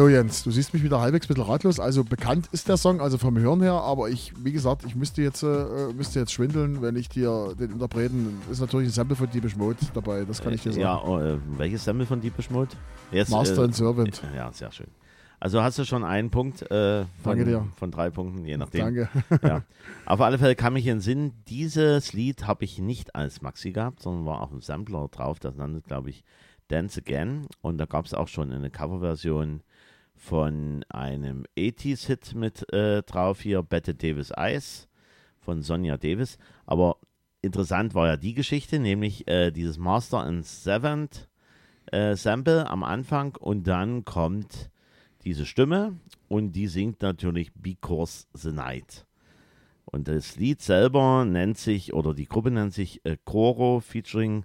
So 0.00 0.08
Jens, 0.08 0.44
du 0.44 0.50
siehst 0.50 0.72
mich 0.72 0.82
wieder 0.82 0.98
halbwegs 1.02 1.26
ein 1.26 1.34
bisschen 1.34 1.44
ratlos. 1.44 1.78
Also 1.78 2.04
bekannt 2.04 2.48
ist 2.52 2.70
der 2.70 2.78
Song, 2.78 3.02
also 3.02 3.18
vom 3.18 3.38
Hören 3.38 3.60
her, 3.60 3.74
aber 3.74 4.08
ich, 4.08 4.32
wie 4.42 4.50
gesagt, 4.50 4.82
ich 4.86 4.96
müsste 4.96 5.20
jetzt, 5.20 5.42
äh, 5.42 5.92
müsste 5.94 6.20
jetzt 6.20 6.32
schwindeln, 6.32 6.80
wenn 6.80 6.96
ich 6.96 7.10
dir 7.10 7.54
den 7.60 7.72
Interpreten, 7.72 8.40
ist 8.50 8.60
natürlich 8.60 8.88
ein 8.88 8.92
Sample 8.92 9.14
von 9.14 9.28
Deepish 9.30 9.56
Mode 9.56 9.76
dabei, 9.92 10.24
das 10.24 10.42
kann 10.42 10.54
ich 10.54 10.62
dir 10.62 10.72
sagen. 10.72 10.80
Ja, 10.80 11.02
oh, 11.04 11.18
äh, 11.18 11.36
welches 11.58 11.84
Sample 11.84 12.06
von 12.06 12.18
Deepish 12.18 12.48
Mode? 12.48 12.70
Jetzt, 13.12 13.28
Master 13.28 13.62
and 13.62 13.76
Servant. 13.76 14.22
Ja, 14.34 14.50
sehr 14.52 14.72
schön. 14.72 14.86
Also 15.38 15.62
hast 15.62 15.78
du 15.78 15.84
schon 15.84 16.02
einen 16.02 16.30
Punkt 16.30 16.62
äh, 16.70 17.04
von, 17.22 17.70
von 17.76 17.90
drei 17.90 18.08
Punkten, 18.08 18.46
je 18.46 18.56
nachdem. 18.56 18.80
Danke. 18.80 19.08
Ja. 19.46 19.64
Auf 20.06 20.22
alle 20.22 20.38
Fälle 20.38 20.56
kam 20.56 20.76
ich 20.76 20.86
in 20.86 20.96
den 20.96 21.00
Sinn, 21.02 21.32
dieses 21.48 22.14
Lied 22.14 22.46
habe 22.46 22.64
ich 22.64 22.78
nicht 22.78 23.14
als 23.14 23.42
Maxi 23.42 23.72
gehabt, 23.72 24.00
sondern 24.00 24.24
war 24.24 24.40
auf 24.40 24.48
dem 24.48 24.62
Sampler 24.62 25.08
drauf. 25.08 25.40
Das 25.40 25.56
nannte, 25.56 25.82
glaube 25.82 26.08
ich, 26.08 26.24
Dance 26.70 27.00
Again. 27.00 27.46
Und 27.60 27.78
da 27.78 27.86
gab 27.86 28.06
es 28.06 28.14
auch 28.14 28.28
schon 28.28 28.52
eine 28.52 28.70
Coverversion 28.70 29.62
von 30.14 30.84
einem 30.88 31.44
80s-Hit 31.56 32.34
mit 32.34 32.70
äh, 32.72 33.02
drauf 33.02 33.40
hier, 33.40 33.62
Bette 33.62 33.94
Davis 33.94 34.30
Eyes 34.30 34.88
von 35.40 35.62
Sonja 35.62 35.96
Davis. 35.96 36.38
Aber 36.66 36.98
interessant 37.42 37.94
war 37.94 38.06
ja 38.06 38.16
die 38.16 38.34
Geschichte, 38.34 38.78
nämlich 38.78 39.26
äh, 39.28 39.50
dieses 39.50 39.78
Master 39.78 40.18
and 40.18 40.44
Seventh 40.44 41.28
äh, 41.86 42.14
Sample 42.16 42.68
am 42.68 42.84
Anfang 42.84 43.36
und 43.36 43.66
dann 43.66 44.04
kommt 44.04 44.70
diese 45.24 45.46
Stimme 45.46 45.98
und 46.28 46.52
die 46.52 46.66
singt 46.66 47.02
natürlich 47.02 47.52
Because 47.54 48.26
the 48.34 48.52
Night. 48.52 49.06
Und 49.86 50.06
das 50.06 50.36
Lied 50.36 50.60
selber 50.60 51.24
nennt 51.24 51.58
sich, 51.58 51.94
oder 51.94 52.14
die 52.14 52.26
Gruppe 52.26 52.50
nennt 52.50 52.74
sich 52.74 53.04
äh, 53.04 53.16
Coro 53.24 53.80
featuring 53.80 54.44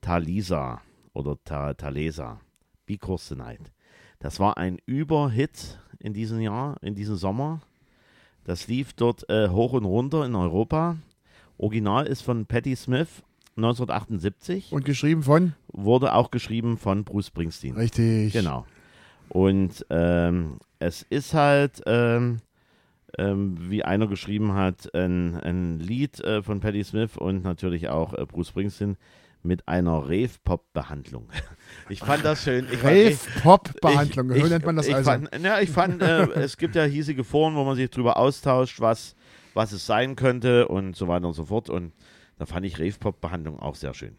Talisa 0.00 0.82
oder 1.14 1.38
Ta 1.44 1.72
Talesa. 1.74 2.40
Because 2.86 3.28
the 3.28 3.36
Night. 3.36 3.72
Das 4.18 4.38
war 4.40 4.58
ein 4.58 4.78
Überhit 4.84 5.78
in 5.98 6.12
diesem 6.12 6.40
Jahr, 6.40 6.76
in 6.82 6.94
diesem 6.94 7.16
Sommer. 7.16 7.62
Das 8.44 8.68
lief 8.68 8.92
dort 8.92 9.28
äh, 9.30 9.48
hoch 9.48 9.72
und 9.72 9.86
runter 9.86 10.26
in 10.26 10.34
Europa. 10.34 10.96
Original 11.56 12.06
ist 12.06 12.20
von 12.20 12.44
Patti 12.44 12.76
Smith 12.76 13.22
1978. 13.56 14.72
Und 14.72 14.84
geschrieben 14.84 15.22
von? 15.22 15.54
wurde 15.72 16.14
auch 16.14 16.30
geschrieben 16.30 16.78
von 16.78 17.04
Bruce 17.04 17.28
Springsteen. 17.28 17.74
Richtig. 17.74 18.32
Genau. 18.32 18.66
Und 19.28 19.84
ähm, 19.90 20.58
es 20.78 21.02
ist 21.02 21.34
halt, 21.34 21.82
ähm, 21.86 22.40
ähm, 23.18 23.56
wie 23.58 23.84
einer 23.84 24.06
geschrieben 24.06 24.52
hat, 24.54 24.94
ein, 24.94 25.36
ein 25.40 25.80
Lied 25.80 26.20
äh, 26.20 26.42
von 26.42 26.60
Patti 26.60 26.84
Smith 26.84 27.16
und 27.16 27.44
natürlich 27.44 27.88
auch 27.88 28.14
äh, 28.14 28.26
Bruce 28.26 28.48
Springsteen 28.48 28.96
mit 29.44 29.68
einer 29.68 29.98
Rave-Pop-Behandlung. 30.08 31.28
Ich 31.88 32.00
fand 32.00 32.24
das 32.24 32.44
schön. 32.44 32.66
Rave-Pop-Behandlung, 32.82 34.32
so 34.32 34.46
nennt 34.46 34.64
man 34.64 34.76
das 34.76 34.86
ich 34.86 34.94
also. 34.94 35.10
Fand, 35.10 35.28
ja, 35.42 35.60
ich 35.60 35.70
fand, 35.70 36.02
äh, 36.02 36.26
es 36.34 36.56
gibt 36.56 36.76
ja 36.76 36.84
hiesige 36.84 37.24
Foren, 37.24 37.56
wo 37.56 37.64
man 37.64 37.74
sich 37.74 37.90
drüber 37.90 38.16
austauscht, 38.16 38.80
was, 38.80 39.16
was 39.54 39.72
es 39.72 39.84
sein 39.84 40.14
könnte 40.14 40.68
und 40.68 40.94
so 40.94 41.08
weiter 41.08 41.26
und 41.26 41.32
so 41.32 41.46
fort. 41.46 41.70
Und 41.70 41.92
da 42.38 42.46
fand 42.46 42.64
ich 42.66 42.78
Rave-Pop-Behandlung 42.78 43.58
auch 43.58 43.74
sehr 43.74 43.92
schön. 43.92 44.16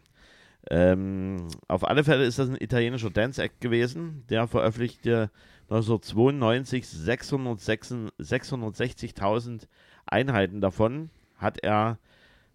Ähm, 0.70 1.48
auf 1.68 1.86
alle 1.86 2.04
Fälle 2.04 2.24
ist 2.24 2.38
das 2.38 2.48
ein 2.48 2.56
italienischer 2.60 3.10
Dance-Act 3.10 3.60
gewesen, 3.60 4.24
der 4.28 4.48
veröffentlichte 4.48 5.30
1992 5.70 6.86
666 6.86 8.12
660.000 8.20 9.66
Einheiten 10.06 10.60
davon 10.60 11.10
hat 11.36 11.58
er 11.62 11.98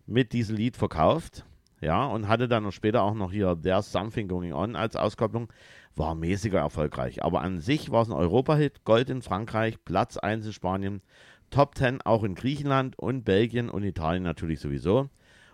mit 0.05 0.33
diesem 0.33 0.55
Lied 0.55 0.77
verkauft. 0.77 1.45
Ja, 1.81 2.05
und 2.05 2.27
hatte 2.27 2.47
dann 2.47 2.71
später 2.71 3.01
auch 3.01 3.15
noch 3.15 3.31
hier 3.31 3.59
There's 3.59 3.91
Something 3.91 4.27
Going 4.27 4.53
On 4.53 4.75
als 4.75 4.95
Auskopplung. 4.95 5.51
War 5.95 6.13
mäßiger 6.13 6.59
erfolgreich. 6.59 7.23
Aber 7.23 7.41
an 7.41 7.59
sich 7.59 7.91
war 7.91 8.03
es 8.03 8.09
ein 8.09 8.13
Europa-Hit. 8.13 8.85
Gold 8.85 9.09
in 9.09 9.23
Frankreich, 9.23 9.83
Platz 9.83 10.17
1 10.17 10.45
in 10.45 10.53
Spanien, 10.53 11.01
Top 11.49 11.75
10 11.75 12.03
auch 12.03 12.23
in 12.23 12.35
Griechenland 12.35 12.97
und 12.99 13.23
Belgien 13.23 13.69
und 13.69 13.83
Italien 13.83 14.23
natürlich 14.23 14.59
sowieso. 14.59 15.09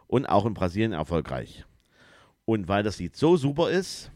Und 0.05 0.25
auch 0.25 0.45
in 0.45 0.53
Brasilien 0.53 0.91
erfolgreich. 0.91 1.65
Und 2.45 2.67
weil 2.67 2.83
das 2.83 2.99
Lied 2.99 3.15
so 3.15 3.37
super 3.37 3.69
ist, 3.69 4.11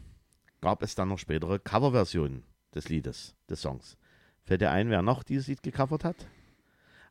gab 0.60 0.82
es 0.82 0.94
dann 0.94 1.08
noch 1.08 1.18
spätere 1.18 1.58
Coverversionen 1.58 2.44
des 2.74 2.88
Liedes, 2.88 3.34
des 3.48 3.62
Songs. 3.62 3.96
Fällt 4.44 4.60
dir 4.60 4.70
ein, 4.70 4.90
wer 4.90 5.02
noch 5.02 5.22
dieses 5.22 5.48
Lied 5.48 5.62
gecovert 5.62 6.04
hat? 6.04 6.16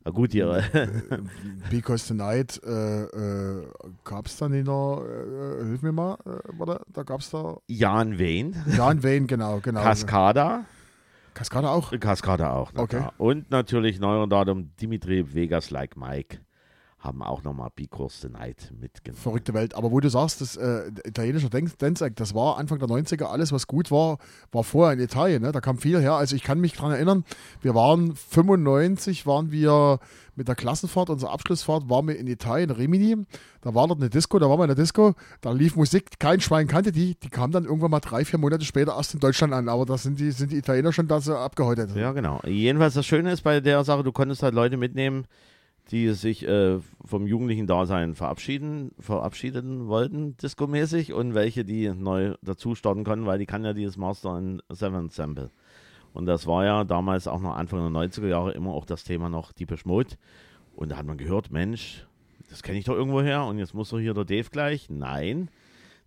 Ah, 0.04 0.10
gut, 0.10 0.32
hier, 0.32 0.62
Because 1.70 2.08
Tonight 2.08 2.60
äh, 2.64 3.02
äh, 3.04 3.66
gab 4.02 4.26
es 4.26 4.36
dann 4.36 4.52
in 4.52 4.64
der, 4.64 5.02
äh, 5.62 5.64
hilf 5.64 5.82
mir 5.82 5.92
mal, 5.92 6.14
äh, 6.26 6.40
warte, 6.58 6.80
da 6.92 7.04
gab 7.04 7.20
es 7.20 7.30
da 7.30 7.58
Jan 7.68 8.18
Wayne, 8.18 8.52
Jan 8.76 9.02
Wayne, 9.04 9.26
genau, 9.26 9.60
genau. 9.60 9.80
Cascada, 9.82 10.64
Cascada 11.34 11.70
auch? 11.70 11.92
Cascada 12.00 12.52
auch. 12.52 12.72
na 12.74 12.82
Okay. 12.82 12.96
klar. 12.98 13.12
Und 13.18 13.50
natürlich 13.50 14.00
neuer 14.00 14.26
Datum 14.26 14.70
Dimitri 14.80 15.34
Vegas 15.34 15.70
Like 15.70 15.96
Mike 15.96 16.38
haben 17.02 17.22
auch 17.22 17.42
nochmal 17.42 17.70
Because 17.74 18.20
the 18.20 18.28
Night 18.28 18.72
mitgenommen. 18.80 19.20
Verrückte 19.20 19.54
Welt. 19.54 19.74
Aber 19.74 19.90
wo 19.90 19.98
du 19.98 20.08
sagst, 20.08 20.40
das 20.40 20.56
äh, 20.56 20.88
italienische 21.04 21.50
Dance 21.50 21.74
Dance 21.76 22.04
Act, 22.04 22.20
das 22.20 22.34
war 22.34 22.58
Anfang 22.58 22.78
der 22.78 22.88
90er, 22.88 23.24
alles 23.24 23.52
was 23.52 23.66
gut 23.66 23.90
war, 23.90 24.18
war 24.52 24.62
vorher 24.62 24.94
in 24.94 25.00
Italien. 25.00 25.42
Ne? 25.42 25.50
Da 25.50 25.60
kam 25.60 25.78
viel 25.78 26.00
her. 26.00 26.14
Also 26.14 26.36
ich 26.36 26.44
kann 26.44 26.60
mich 26.60 26.74
daran 26.74 26.92
erinnern, 26.92 27.24
wir 27.60 27.74
waren 27.74 28.14
95, 28.14 29.26
waren 29.26 29.50
wir 29.50 29.98
mit 30.34 30.48
der 30.48 30.54
Klassenfahrt, 30.54 31.10
unsere 31.10 31.30
Abschlussfahrt, 31.30 31.90
waren 31.90 32.08
wir 32.08 32.16
in 32.16 32.26
Italien, 32.26 32.70
Rimini. 32.70 33.16
Da 33.60 33.74
war 33.74 33.86
dort 33.86 34.00
eine 34.00 34.08
Disco, 34.08 34.38
da 34.38 34.48
waren 34.48 34.58
wir 34.58 34.64
in 34.64 34.68
der 34.68 34.76
Disco, 34.76 35.14
da 35.40 35.52
lief 35.52 35.76
Musik, 35.76 36.18
kein 36.18 36.40
Schwein 36.40 36.68
kannte 36.68 36.92
die. 36.92 37.16
Die 37.16 37.28
kam 37.28 37.50
dann 37.50 37.64
irgendwann 37.64 37.90
mal 37.90 38.00
drei, 38.00 38.24
vier 38.24 38.38
Monate 38.38 38.64
später 38.64 38.96
erst 38.96 39.14
in 39.14 39.20
Deutschland 39.20 39.52
an. 39.52 39.68
Aber 39.68 39.84
da 39.84 39.98
sind 39.98 40.20
die, 40.20 40.30
sind 40.30 40.52
die 40.52 40.56
Italiener 40.56 40.92
schon 40.92 41.08
da 41.08 41.20
so 41.20 41.36
abgehäutet. 41.36 41.94
Ja, 41.94 42.12
genau. 42.12 42.40
Jedenfalls 42.44 42.94
das 42.94 43.06
Schöne 43.06 43.32
ist 43.32 43.42
bei 43.42 43.60
der 43.60 43.84
Sache, 43.84 44.02
du 44.02 44.12
konntest 44.12 44.42
halt 44.42 44.54
Leute 44.54 44.76
mitnehmen, 44.76 45.26
die 45.92 46.10
sich 46.14 46.48
äh, 46.48 46.78
vom 47.04 47.26
jugendlichen 47.26 47.66
Dasein 47.66 48.14
verabschieden, 48.14 48.92
verabschieden 48.98 49.88
wollten, 49.88 50.36
diskomäßig, 50.38 51.12
und 51.12 51.34
welche, 51.34 51.66
die 51.66 51.90
neu 51.90 52.34
dazu 52.42 52.74
starten 52.74 53.04
konnten, 53.04 53.26
weil 53.26 53.38
die 53.38 53.46
kann 53.46 53.64
ja 53.64 53.74
dieses 53.74 53.98
Master 53.98 54.38
in 54.38 54.62
Seven 54.70 55.10
Sample. 55.10 55.50
Und 56.14 56.24
das 56.24 56.46
war 56.46 56.64
ja 56.64 56.84
damals 56.84 57.28
auch 57.28 57.40
noch 57.40 57.54
Anfang 57.54 57.80
der 57.80 58.02
90er 58.02 58.26
Jahre 58.26 58.52
immer 58.52 58.72
auch 58.72 58.86
das 58.86 59.04
Thema 59.04 59.28
noch 59.28 59.52
Deepish 59.52 59.84
Mode. 59.84 60.16
Und 60.74 60.90
da 60.90 60.96
hat 60.96 61.06
man 61.06 61.18
gehört, 61.18 61.50
Mensch, 61.50 62.06
das 62.48 62.62
kenne 62.62 62.78
ich 62.78 62.86
doch 62.86 62.94
irgendwo 62.94 63.20
her 63.20 63.44
und 63.44 63.58
jetzt 63.58 63.74
muss 63.74 63.90
doch 63.90 63.98
hier 63.98 64.14
der 64.14 64.24
Dave 64.24 64.48
gleich. 64.50 64.88
Nein. 64.88 65.50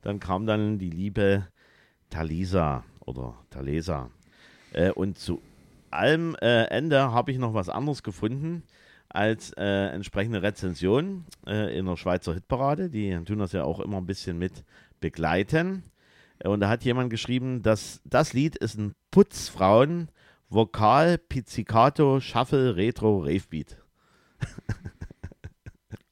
Dann 0.01 0.19
kam 0.19 0.47
dann 0.47 0.79
die 0.79 0.89
liebe 0.89 1.47
Talisa 2.09 2.83
oder 2.99 3.35
Talesa. 3.51 4.09
Äh, 4.73 4.91
und 4.91 5.19
zu 5.19 5.41
allem 5.91 6.35
äh, 6.41 6.65
Ende 6.65 7.11
habe 7.11 7.31
ich 7.31 7.37
noch 7.37 7.53
was 7.53 7.69
anderes 7.69 8.01
gefunden 8.01 8.63
als 9.15 9.51
äh, 9.57 9.87
entsprechende 9.87 10.41
Rezension 10.43 11.25
äh, 11.47 11.77
in 11.77 11.85
der 11.85 11.97
Schweizer 11.97 12.33
Hitparade. 12.33 12.89
Die 12.89 13.17
tun 13.25 13.39
das 13.39 13.51
ja 13.53 13.63
auch 13.63 13.79
immer 13.79 13.97
ein 13.97 14.05
bisschen 14.05 14.37
mit 14.37 14.63
begleiten. 14.99 15.83
Und 16.43 16.59
da 16.59 16.69
hat 16.69 16.83
jemand 16.83 17.09
geschrieben, 17.09 17.61
dass 17.61 18.01
das 18.03 18.33
Lied 18.33 18.55
ist 18.57 18.77
ein 18.77 18.93
Putzfrauen 19.11 20.09
Vokal 20.49 21.17
Pizzicato 21.17 22.19
Shuffle 22.19 22.75
Retro 22.75 23.19
Ravebeat. 23.19 23.77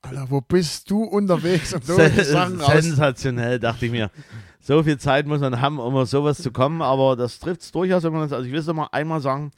Alter, 0.02 0.30
wo 0.30 0.42
bist 0.42 0.90
du 0.92 1.04
unterwegs, 1.04 1.74
um 1.74 1.82
so 1.82 1.96
Sen- 1.96 2.24
Sachen? 2.26 2.60
Sensationell, 2.60 3.60
dachte 3.60 3.86
ich 3.86 3.92
mir. 3.92 4.12
So 4.60 4.84
viel 4.84 4.98
Zeit 4.98 5.28
muss 5.28 5.40
man 5.42 5.62
haben, 5.62 5.80
um 5.80 5.96
auf 5.96 6.10
sowas 6.10 6.42
zu 6.42 6.52
kommen, 6.52 6.82
aber 6.82 7.16
das 7.16 7.40
trifft 7.40 7.62
es 7.62 7.72
durchaus, 7.72 8.04
wenn 8.04 8.12
man 8.14 8.22
das, 8.24 8.34
also 8.34 8.46
ich 8.46 8.52
will 8.52 8.60
es 8.60 8.68
noch 8.68 8.74
mal 8.74 8.90
einmal 8.92 9.22
sagen, 9.22 9.52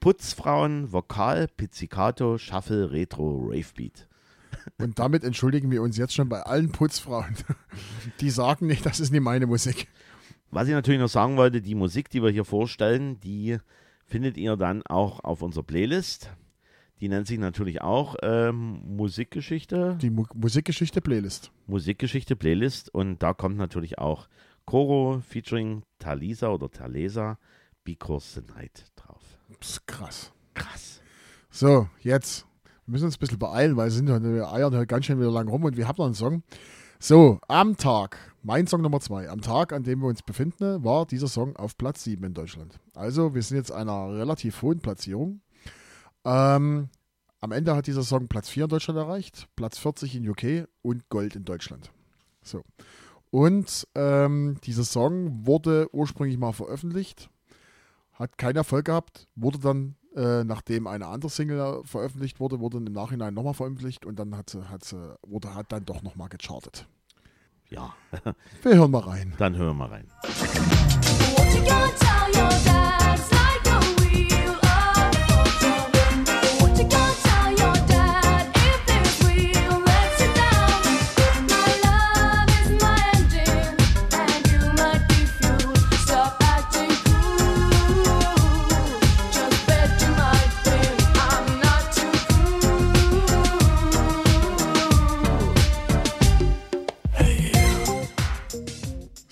Putzfrauen, 0.00 0.92
Vokal, 0.92 1.46
Pizzicato, 1.48 2.38
Shuffle, 2.38 2.90
Retro, 2.90 3.48
Ravebeat. 3.50 4.08
Und 4.78 4.98
damit 4.98 5.24
entschuldigen 5.24 5.70
wir 5.70 5.82
uns 5.82 5.96
jetzt 5.96 6.14
schon 6.14 6.28
bei 6.28 6.42
allen 6.42 6.72
Putzfrauen, 6.72 7.36
die 8.20 8.30
sagen 8.30 8.66
nicht, 8.66 8.84
das 8.84 8.98
ist 8.98 9.12
nicht 9.12 9.22
meine 9.22 9.46
Musik. 9.46 9.88
Was 10.50 10.66
ich 10.68 10.74
natürlich 10.74 11.00
noch 11.00 11.08
sagen 11.08 11.36
wollte, 11.36 11.60
die 11.60 11.74
Musik, 11.74 12.10
die 12.10 12.22
wir 12.22 12.30
hier 12.30 12.44
vorstellen, 12.44 13.20
die 13.20 13.58
findet 14.06 14.36
ihr 14.36 14.56
dann 14.56 14.82
auch 14.86 15.22
auf 15.22 15.42
unserer 15.42 15.62
Playlist. 15.62 16.30
Die 17.00 17.08
nennt 17.08 17.26
sich 17.26 17.38
natürlich 17.38 17.80
auch 17.80 18.16
ähm, 18.22 18.82
Musikgeschichte, 18.84 19.96
Die 20.02 20.10
Mu 20.10 20.24
Musikgeschichte 20.34 21.00
Playlist. 21.00 21.50
Musikgeschichte 21.66 22.36
Playlist 22.36 22.92
und 22.92 23.22
da 23.22 23.32
kommt 23.32 23.56
natürlich 23.56 23.98
auch 23.98 24.28
Koro 24.66 25.20
featuring 25.26 25.82
Talisa 25.98 26.48
oder 26.48 26.70
Talesa, 26.70 27.38
Because 27.84 28.40
the 28.40 28.46
Night. 28.52 28.84
Das 29.60 29.70
ist 29.70 29.86
krass. 29.86 30.32
Krass. 30.54 31.00
So, 31.50 31.88
jetzt. 32.00 32.46
Wir 32.86 32.92
müssen 32.92 33.04
uns 33.04 33.16
ein 33.16 33.20
bisschen 33.20 33.38
beeilen, 33.38 33.76
weil 33.76 33.86
wir, 33.86 33.92
sind, 33.92 34.08
wir 34.08 34.52
eiern 34.52 34.74
heute 34.74 34.86
ganz 34.86 35.04
schön 35.04 35.20
wieder 35.20 35.30
lang 35.30 35.48
rum 35.48 35.64
und 35.64 35.76
wir 35.76 35.86
haben 35.86 35.96
noch 35.98 36.06
einen 36.06 36.14
Song. 36.14 36.42
So, 36.98 37.38
am 37.46 37.76
Tag, 37.76 38.18
mein 38.42 38.66
Song 38.66 38.82
Nummer 38.82 39.00
zwei, 39.00 39.28
am 39.28 39.40
Tag, 39.40 39.72
an 39.72 39.84
dem 39.84 40.00
wir 40.00 40.08
uns 40.08 40.22
befinden, 40.22 40.82
war 40.82 41.06
dieser 41.06 41.28
Song 41.28 41.56
auf 41.56 41.78
Platz 41.78 42.04
7 42.04 42.24
in 42.24 42.34
Deutschland. 42.34 42.80
Also, 42.94 43.34
wir 43.34 43.42
sind 43.42 43.58
jetzt 43.58 43.70
einer 43.70 44.12
relativ 44.12 44.60
hohen 44.62 44.80
Platzierung. 44.80 45.40
Ähm, 46.24 46.88
am 47.40 47.52
Ende 47.52 47.74
hat 47.74 47.86
dieser 47.86 48.02
Song 48.02 48.28
Platz 48.28 48.48
4 48.48 48.64
in 48.64 48.68
Deutschland 48.68 48.98
erreicht, 48.98 49.46
Platz 49.56 49.78
40 49.78 50.16
in 50.16 50.28
UK 50.28 50.68
und 50.82 51.08
Gold 51.08 51.36
in 51.36 51.44
Deutschland. 51.44 51.90
So. 52.42 52.62
Und 53.30 53.86
ähm, 53.94 54.58
dieser 54.64 54.84
Song 54.84 55.46
wurde 55.46 55.88
ursprünglich 55.92 56.36
mal 56.36 56.52
veröffentlicht, 56.52 57.30
hat 58.20 58.38
keinen 58.38 58.56
Erfolg 58.56 58.84
gehabt, 58.84 59.26
wurde 59.34 59.58
dann, 59.58 59.96
äh, 60.14 60.44
nachdem 60.44 60.86
eine 60.86 61.06
andere 61.06 61.30
Single 61.30 61.82
veröffentlicht 61.84 62.38
wurde, 62.38 62.60
wurde 62.60 62.76
im 62.76 62.84
Nachhinein 62.84 63.34
nochmal 63.34 63.54
veröffentlicht 63.54 64.04
und 64.06 64.16
dann 64.18 64.36
hat 64.36 64.50
sie, 64.50 64.68
hat 64.68 64.84
sie, 64.84 65.16
wurde, 65.26 65.54
hat 65.54 65.72
dann 65.72 65.84
doch 65.86 66.02
nochmal 66.02 66.28
gechartet. 66.28 66.86
Ja, 67.68 67.94
Wir 68.62 68.74
hören 68.76 68.90
mal 68.90 68.98
rein. 69.02 69.32
dann 69.38 69.56
hören 69.56 69.68
wir 69.78 69.86
mal 69.86 69.88
rein. 69.88 70.06
What 70.22 71.54
you 71.54 71.62
gonna 71.64 71.88
tell 71.98 72.42
your 72.42 72.48
dad? 72.64 73.39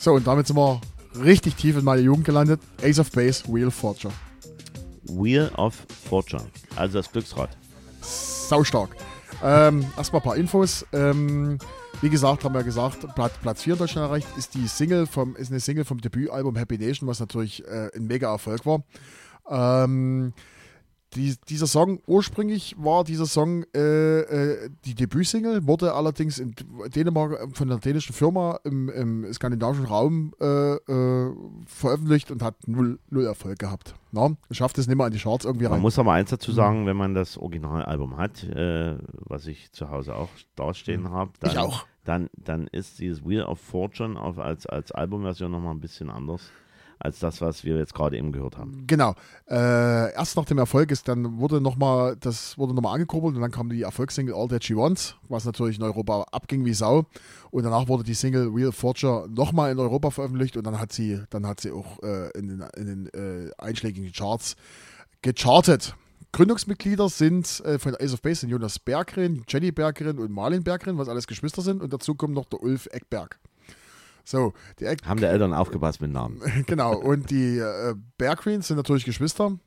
So, 0.09 0.15
und 0.15 0.27
damit 0.27 0.47
sind 0.47 0.57
wir 0.57 0.81
richtig 1.23 1.57
tief 1.57 1.77
in 1.77 1.85
meine 1.85 2.01
Jugend 2.01 2.25
gelandet. 2.25 2.63
Ace 2.83 2.99
of 2.99 3.13
Base, 3.13 3.45
Wheel 3.47 3.71
Forger. 3.71 4.11
Wheel 5.03 5.51
of 5.59 5.75
Fortune, 6.09 6.47
also 6.77 7.01
das 7.01 7.13
Glücksrad. 7.13 7.51
Sau 8.01 8.65
stark. 8.65 8.97
Ähm, 9.45 9.85
erstmal 9.99 10.23
ein 10.23 10.25
paar 10.25 10.37
Infos. 10.37 10.87
Ähm, 10.95 11.59
wie 12.01 12.09
gesagt, 12.09 12.43
haben 12.43 12.55
wir 12.55 12.63
gesagt, 12.63 13.07
Platz, 13.15 13.35
Platz 13.43 13.63
4 13.65 13.75
in 13.75 13.79
Deutschland 13.81 14.09
erreicht, 14.09 14.29
ist 14.39 14.55
die 14.55 14.67
Single 14.67 15.07
vom, 15.07 15.37
ist 15.37 15.51
eine 15.51 15.61
Single 15.61 15.85
vom 15.85 16.01
Debütalbum 16.01 16.57
Happy 16.57 16.79
Nation, 16.79 17.07
was 17.07 17.21
natürlich 17.21 17.63
äh, 17.67 17.91
ein 17.95 18.07
mega 18.07 18.33
Erfolg 18.33 18.65
war. 18.65 18.83
Ähm, 19.51 20.33
die, 21.15 21.37
dieser 21.49 21.67
Song, 21.67 22.01
ursprünglich 22.07 22.77
war 22.79 23.05
dieser 23.05 23.27
Song 23.27 23.65
äh, 23.75 24.21
äh, 24.21 24.71
die 24.85 24.95
Debütsingle, 24.95 25.67
wurde 25.67 25.95
allerdings 25.95 26.39
in 26.39 26.55
Dänemark 26.95 27.33
äh, 27.33 27.47
von 27.55 27.71
einer 27.71 27.81
dänischen 27.81 28.15
Firma 28.15 28.61
im, 28.65 28.89
im 28.91 29.33
skandinavischen 29.33 29.87
Raum 29.87 30.35
äh, 30.41 30.75
äh, 30.75 31.33
veröffentlicht 31.67 32.31
und 32.31 32.43
hat 32.43 32.57
null, 32.67 32.99
null 33.11 33.25
Erfolg 33.25 33.59
gehabt. 33.59 33.95
Na, 34.13 34.37
schafft 34.51 34.79
es 34.79 34.87
nicht 34.87 34.97
mehr 34.97 35.07
an 35.07 35.13
die 35.13 35.19
Charts 35.19 35.45
irgendwie 35.45 35.65
Man 35.65 35.75
rein. 35.75 35.83
muss 35.83 35.99
aber 35.99 36.13
eins 36.13 36.31
dazu 36.31 36.53
sagen, 36.53 36.87
wenn 36.87 36.97
man 36.97 37.15
das 37.15 37.39
Originalalbum 37.39 38.17
hat, 38.17 38.45
äh, 38.45 38.97
was 39.13 39.47
ich 39.47 39.73
zu 39.73 39.91
Hause 39.91 40.15
auch 40.15 40.31
dastehen 40.57 41.11
habe, 41.11 41.33
dann. 41.41 41.73
Dann, 42.05 42.31
dann 42.33 42.69
ist 42.69 43.01
dieses 43.01 43.23
Wheel 43.23 43.43
of 43.43 43.61
Fortune 43.61 44.19
auf, 44.19 44.39
als, 44.39 44.65
als 44.65 44.93
Albumversion 44.93 45.51
nochmal 45.51 45.75
ein 45.75 45.81
bisschen 45.81 46.09
anders 46.09 46.51
als 46.99 47.19
das, 47.19 47.41
was 47.41 47.65
wir 47.65 47.77
jetzt 47.77 47.95
gerade 47.95 48.17
eben 48.17 48.33
gehört 48.33 48.57
haben. 48.57 48.85
Genau. 48.87 49.15
Äh, 49.49 50.13
erst 50.15 50.37
nach 50.37 50.45
dem 50.45 50.59
Erfolg 50.59 50.91
ist 50.91 51.09
dann 51.09 51.39
wurde 51.39 51.61
noch 51.61 51.77
mal 51.77 52.17
das 52.17 52.59
wurde 52.59 52.75
nochmal 52.75 52.95
angekurbelt 52.95 53.37
und 53.37 53.43
dann 53.43 53.51
kam 53.51 53.69
die 53.69 53.83
Erfolgssingle 53.83 54.35
All 54.35 54.49
That 54.49 54.65
She 54.65 54.77
Wants, 54.77 55.17
was 55.29 55.45
natürlich 55.45 55.79
in 55.79 55.85
Europa 55.85 56.27
abging 56.33 56.65
wie 56.65 56.75
Sau. 56.75 57.07
Und 57.51 57.65
danach 57.65 57.89
wurde 57.89 58.05
die 58.05 58.15
Single 58.15 58.49
Real 58.49 58.73
Forger 58.73 59.27
nochmal 59.29 59.73
in 59.73 59.79
Europa 59.79 60.11
veröffentlicht 60.11 60.57
und 60.57 60.65
dann 60.65 60.79
hat 60.79 60.93
sie, 60.93 61.23
dann 61.31 61.47
hat 61.47 61.61
sie 61.61 61.71
auch 61.71 62.03
äh, 62.03 62.31
in 62.39 62.49
den, 62.49 62.65
in 62.77 62.87
den 62.87 63.07
äh, 63.15 63.51
einschlägigen 63.59 64.13
Charts 64.13 64.57
gechartet. 65.23 65.95
Gründungsmitglieder 66.33 67.09
sind 67.09 67.61
äh, 67.65 67.79
von 67.79 67.95
Ace 67.95 68.13
of 68.13 68.23
Base 68.23 68.41
sind 68.41 68.51
Jonas 68.51 68.79
Berggren, 68.79 69.45
Jenny 69.49 69.73
Berggren 69.73 70.19
und 70.19 70.31
Marlin 70.31 70.63
Berggren, 70.63 70.99
was 70.99 71.09
alles 71.09 71.27
Geschwister 71.27 71.63
sind. 71.63 71.81
Und 71.81 71.93
dazu 71.93 72.15
kommt 72.15 72.35
noch 72.35 72.45
der 72.45 72.63
Ulf 72.63 72.87
Eckberg. 72.93 73.39
So, 74.29 74.53
die 74.79 74.85
Haben 74.87 75.21
die 75.21 75.27
Eltern 75.27 75.55
aufgepasst 75.55 76.03
mit 76.03 76.13
Namen? 76.13 76.43
genau, 76.67 76.95
und 76.95 77.31
die 77.31 77.57
äh, 77.57 77.95
Bear 78.19 78.37
Queens 78.37 78.69
sind 78.69 78.77
natürlich 78.77 79.07
Geschwister. 79.07 79.59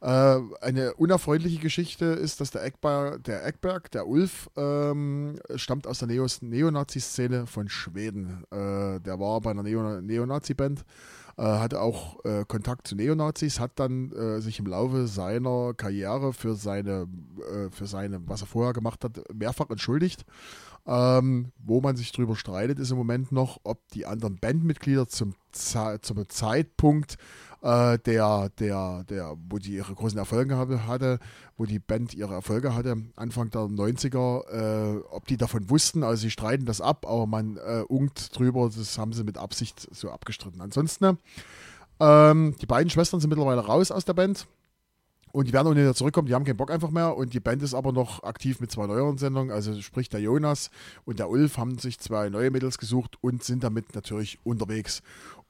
Äh, 0.00 0.38
eine 0.60 0.94
unerfreuliche 0.94 1.58
Geschichte 1.58 2.04
ist, 2.04 2.40
dass 2.40 2.50
der, 2.50 2.64
Eckber, 2.64 3.18
der 3.18 3.44
Eckberg, 3.44 3.90
der 3.90 4.06
Ulf, 4.06 4.48
ähm, 4.56 5.38
stammt 5.56 5.86
aus 5.86 5.98
der 5.98 6.08
Neonazi-Szene 6.08 7.46
von 7.46 7.68
Schweden. 7.68 8.44
Äh, 8.50 9.00
der 9.00 9.18
war 9.18 9.40
bei 9.40 9.50
einer 9.50 9.62
Neo 9.62 10.00
Neonazi-Band 10.00 10.84
äh, 11.38 11.42
hatte 11.42 11.80
auch 11.80 12.24
äh, 12.24 12.44
Kontakt 12.48 12.88
zu 12.88 12.96
Neonazis, 12.96 13.60
hat 13.60 13.70
dann 13.76 14.10
äh, 14.10 14.40
sich 14.40 14.58
im 14.58 14.66
Laufe 14.66 15.06
seiner 15.06 15.72
Karriere 15.72 16.32
für 16.32 16.56
seine, 16.56 17.06
für 17.70 17.86
seine, 17.86 18.20
was 18.26 18.42
er 18.42 18.48
vorher 18.48 18.72
gemacht 18.72 19.04
hat, 19.04 19.20
mehrfach 19.32 19.70
entschuldigt. 19.70 20.24
Ähm, 20.84 21.52
wo 21.58 21.80
man 21.80 21.96
sich 21.96 22.12
drüber 22.12 22.34
streitet, 22.34 22.78
ist 22.78 22.90
im 22.90 22.96
Moment 22.96 23.30
noch, 23.30 23.60
ob 23.62 23.86
die 23.90 24.06
anderen 24.06 24.38
Bandmitglieder 24.38 25.06
zum, 25.06 25.34
zum 25.52 26.28
Zeitpunkt 26.28 27.18
äh, 27.62 27.98
der, 27.98 28.50
der, 28.58 29.04
der, 29.08 29.36
wo 29.48 29.58
die 29.58 29.74
ihre 29.74 29.94
großen 29.94 30.18
Erfolge 30.18 30.56
hatte, 30.86 31.18
wo 31.56 31.64
die 31.64 31.78
Band 31.78 32.14
ihre 32.14 32.34
Erfolge 32.34 32.74
hatte, 32.74 32.96
Anfang 33.16 33.50
der 33.50 33.62
90er, 33.62 34.48
äh, 34.48 35.00
ob 35.10 35.26
die 35.26 35.36
davon 35.36 35.68
wussten, 35.68 36.04
also 36.04 36.22
sie 36.22 36.30
streiten 36.30 36.66
das 36.66 36.80
ab, 36.80 37.06
aber 37.06 37.26
man 37.26 37.56
äh, 37.56 37.82
unkt 37.88 38.36
drüber, 38.38 38.70
das 38.74 38.98
haben 38.98 39.12
sie 39.12 39.24
mit 39.24 39.38
Absicht 39.38 39.88
so 39.92 40.10
abgestritten. 40.10 40.60
Ansonsten, 40.60 41.18
ähm, 42.00 42.54
die 42.60 42.66
beiden 42.66 42.90
Schwestern 42.90 43.20
sind 43.20 43.30
mittlerweile 43.30 43.64
raus 43.64 43.90
aus 43.90 44.04
der 44.04 44.14
Band. 44.14 44.46
Und 45.30 45.46
die 45.46 45.52
werden 45.52 45.68
auch 45.68 45.74
nicht 45.74 45.82
wieder 45.82 45.94
zurückkommen, 45.94 46.26
die 46.26 46.34
haben 46.34 46.44
keinen 46.44 46.56
Bock 46.56 46.70
einfach 46.70 46.90
mehr. 46.90 47.16
Und 47.16 47.34
die 47.34 47.40
Band 47.40 47.62
ist 47.62 47.74
aber 47.74 47.92
noch 47.92 48.22
aktiv 48.24 48.60
mit 48.60 48.70
zwei 48.70 48.86
neueren 48.86 49.18
Sendungen. 49.18 49.52
Also 49.52 49.78
sprich 49.80 50.08
der 50.08 50.20
Jonas 50.20 50.70
und 51.04 51.18
der 51.18 51.28
Ulf 51.28 51.58
haben 51.58 51.78
sich 51.78 51.98
zwei 51.98 52.30
neue 52.30 52.50
Mädels 52.50 52.78
gesucht 52.78 53.18
und 53.20 53.44
sind 53.44 53.62
damit 53.62 53.94
natürlich 53.94 54.38
unterwegs. 54.44 55.02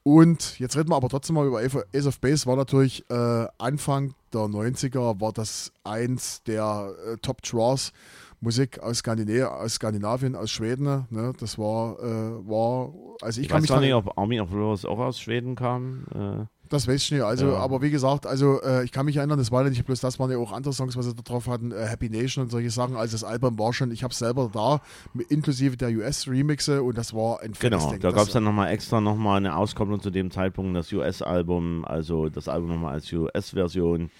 Und 0.09 0.57
jetzt 0.57 0.75
reden 0.75 0.89
wir 0.89 0.95
aber 0.95 1.07
trotzdem 1.07 1.35
mal 1.35 1.45
über 1.45 1.59
Ace 1.59 2.07
of 2.07 2.19
Base. 2.19 2.47
War 2.47 2.55
natürlich 2.55 3.07
äh, 3.11 3.45
Anfang 3.59 4.15
der 4.33 4.41
90er, 4.41 5.21
war 5.21 5.31
das 5.31 5.71
eins 5.83 6.41
der 6.41 6.95
äh, 7.05 7.17
Top 7.17 7.43
Draws 7.43 7.93
Musik 8.41 8.79
aus, 8.79 9.03
aus 9.05 9.73
Skandinavien, 9.75 10.35
aus 10.35 10.49
Schweden. 10.49 11.05
Ne? 11.11 11.33
Das 11.39 11.59
war, 11.59 11.99
äh, 11.99 12.49
war, 12.49 12.91
also 13.21 13.39
ich, 13.39 13.45
Ich 13.45 13.51
kann 13.51 13.61
weiß 13.61 13.69
mich 13.69 13.79
nicht, 13.81 13.93
ob 13.93 14.17
Army 14.17 14.41
of 14.41 14.51
Rose 14.51 14.89
auch 14.89 14.97
aus 14.97 15.19
Schweden 15.19 15.53
kam. 15.53 16.47
Das 16.69 16.87
weiß 16.87 17.01
ich 17.03 17.11
nicht. 17.11 17.21
Also, 17.23 17.47
Ja. 17.47 17.57
aber 17.57 17.81
wie 17.81 17.89
gesagt, 17.89 18.27
also 18.27 18.61
äh, 18.61 18.83
ich 18.83 18.91
kann 18.91 19.05
mich 19.07 19.17
erinnern, 19.17 19.39
das 19.39 19.51
war 19.51 19.63
ja 19.63 19.69
nicht 19.69 19.83
bloß 19.85 19.99
das, 20.01 20.19
waren 20.19 20.29
ja 20.29 20.37
auch 20.37 20.51
andere 20.51 20.71
Songs, 20.71 20.95
was 20.95 21.05
sie 21.05 21.15
da 21.15 21.23
drauf 21.23 21.47
hatten, 21.47 21.71
äh, 21.71 21.85
Happy 21.87 22.09
Nation 22.09 22.43
und 22.43 22.51
solche 22.51 22.69
Sachen. 22.69 22.95
Also 22.95 23.13
das 23.13 23.23
Album 23.23 23.57
war 23.57 23.73
schon, 23.73 23.91
ich 23.91 24.03
habe 24.03 24.13
selber 24.13 24.49
da, 24.53 24.81
inklusive 25.29 25.77
der 25.77 25.89
US-Remixe 25.89 26.83
und 26.83 26.97
das 26.97 27.13
war 27.13 27.41
ein 27.41 27.53
genau, 27.59 27.93
da 27.99 28.11
gab 28.11 28.27
es 28.27 28.33
dann 28.33 28.43
nochmal 28.43 28.71
extra 28.71 29.01
nochmal 29.01 29.37
eine 29.37 29.55
Auskopplung 29.55 29.99
zu 29.99 30.11
dem 30.11 30.29
Zeitpunkt, 30.29 30.77
das 30.77 30.93
US-Album, 30.93 31.85
also 31.85 32.29
das 32.29 32.47
Album 32.47 32.69
nochmal 32.69 32.93
als 32.93 33.11
US-Version. 33.11 34.11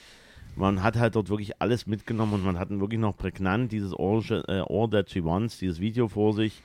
Man 0.56 0.82
hat 0.84 0.98
halt 0.98 1.16
dort 1.16 1.30
wirklich 1.30 1.62
alles 1.62 1.86
mitgenommen 1.86 2.34
und 2.34 2.44
man 2.44 2.58
hat 2.60 2.70
wirklich 2.72 3.00
noch 3.00 3.16
prägnant 3.16 3.72
dieses 3.72 3.94
All, 3.94 4.22
äh, 4.48 4.64
All 4.68 4.90
That 4.90 5.12
She 5.12 5.24
Wants, 5.24 5.60
dieses 5.60 5.80
Video 5.80 6.08
vor 6.08 6.34
sich, 6.34 6.64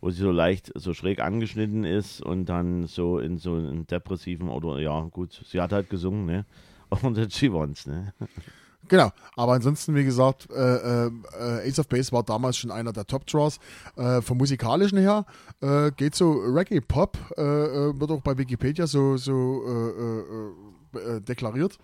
wo 0.00 0.10
sie 0.10 0.22
so 0.22 0.30
leicht 0.30 0.72
so 0.74 0.94
schräg 0.94 1.20
angeschnitten 1.20 1.84
ist 1.84 2.22
und 2.22 2.46
dann 2.46 2.86
so 2.86 3.18
in 3.18 3.38
so 3.38 3.54
einem 3.54 3.86
depressiven 3.86 4.48
oder 4.48 4.80
ja 4.80 5.00
gut, 5.02 5.42
sie 5.46 5.60
hat 5.60 5.72
halt 5.72 5.90
gesungen, 5.90 6.26
ne? 6.26 6.46
That 7.14 7.32
She 7.32 7.52
Wants, 7.52 7.86
ne? 7.86 8.12
Genau, 8.88 9.10
aber 9.36 9.52
ansonsten, 9.52 9.94
wie 9.94 10.04
gesagt, 10.04 10.48
äh, 10.50 11.06
äh, 11.06 11.10
Ace 11.68 11.78
of 11.78 11.86
Base 11.88 12.10
war 12.10 12.24
damals 12.24 12.56
schon 12.56 12.72
einer 12.72 12.92
der 12.92 13.06
Top-Draws. 13.06 13.60
Äh, 13.96 14.20
vom 14.20 14.38
musikalischen 14.38 14.98
her 14.98 15.26
äh, 15.60 15.92
geht 15.92 16.14
so 16.14 16.32
Reggae-Pop, 16.32 17.16
äh, 17.36 17.42
äh, 17.42 18.00
wird 18.00 18.10
auch 18.10 18.22
bei 18.22 18.36
Wikipedia 18.36 18.86
so, 18.86 19.16
so 19.16 19.62
deklariert. 21.20 21.78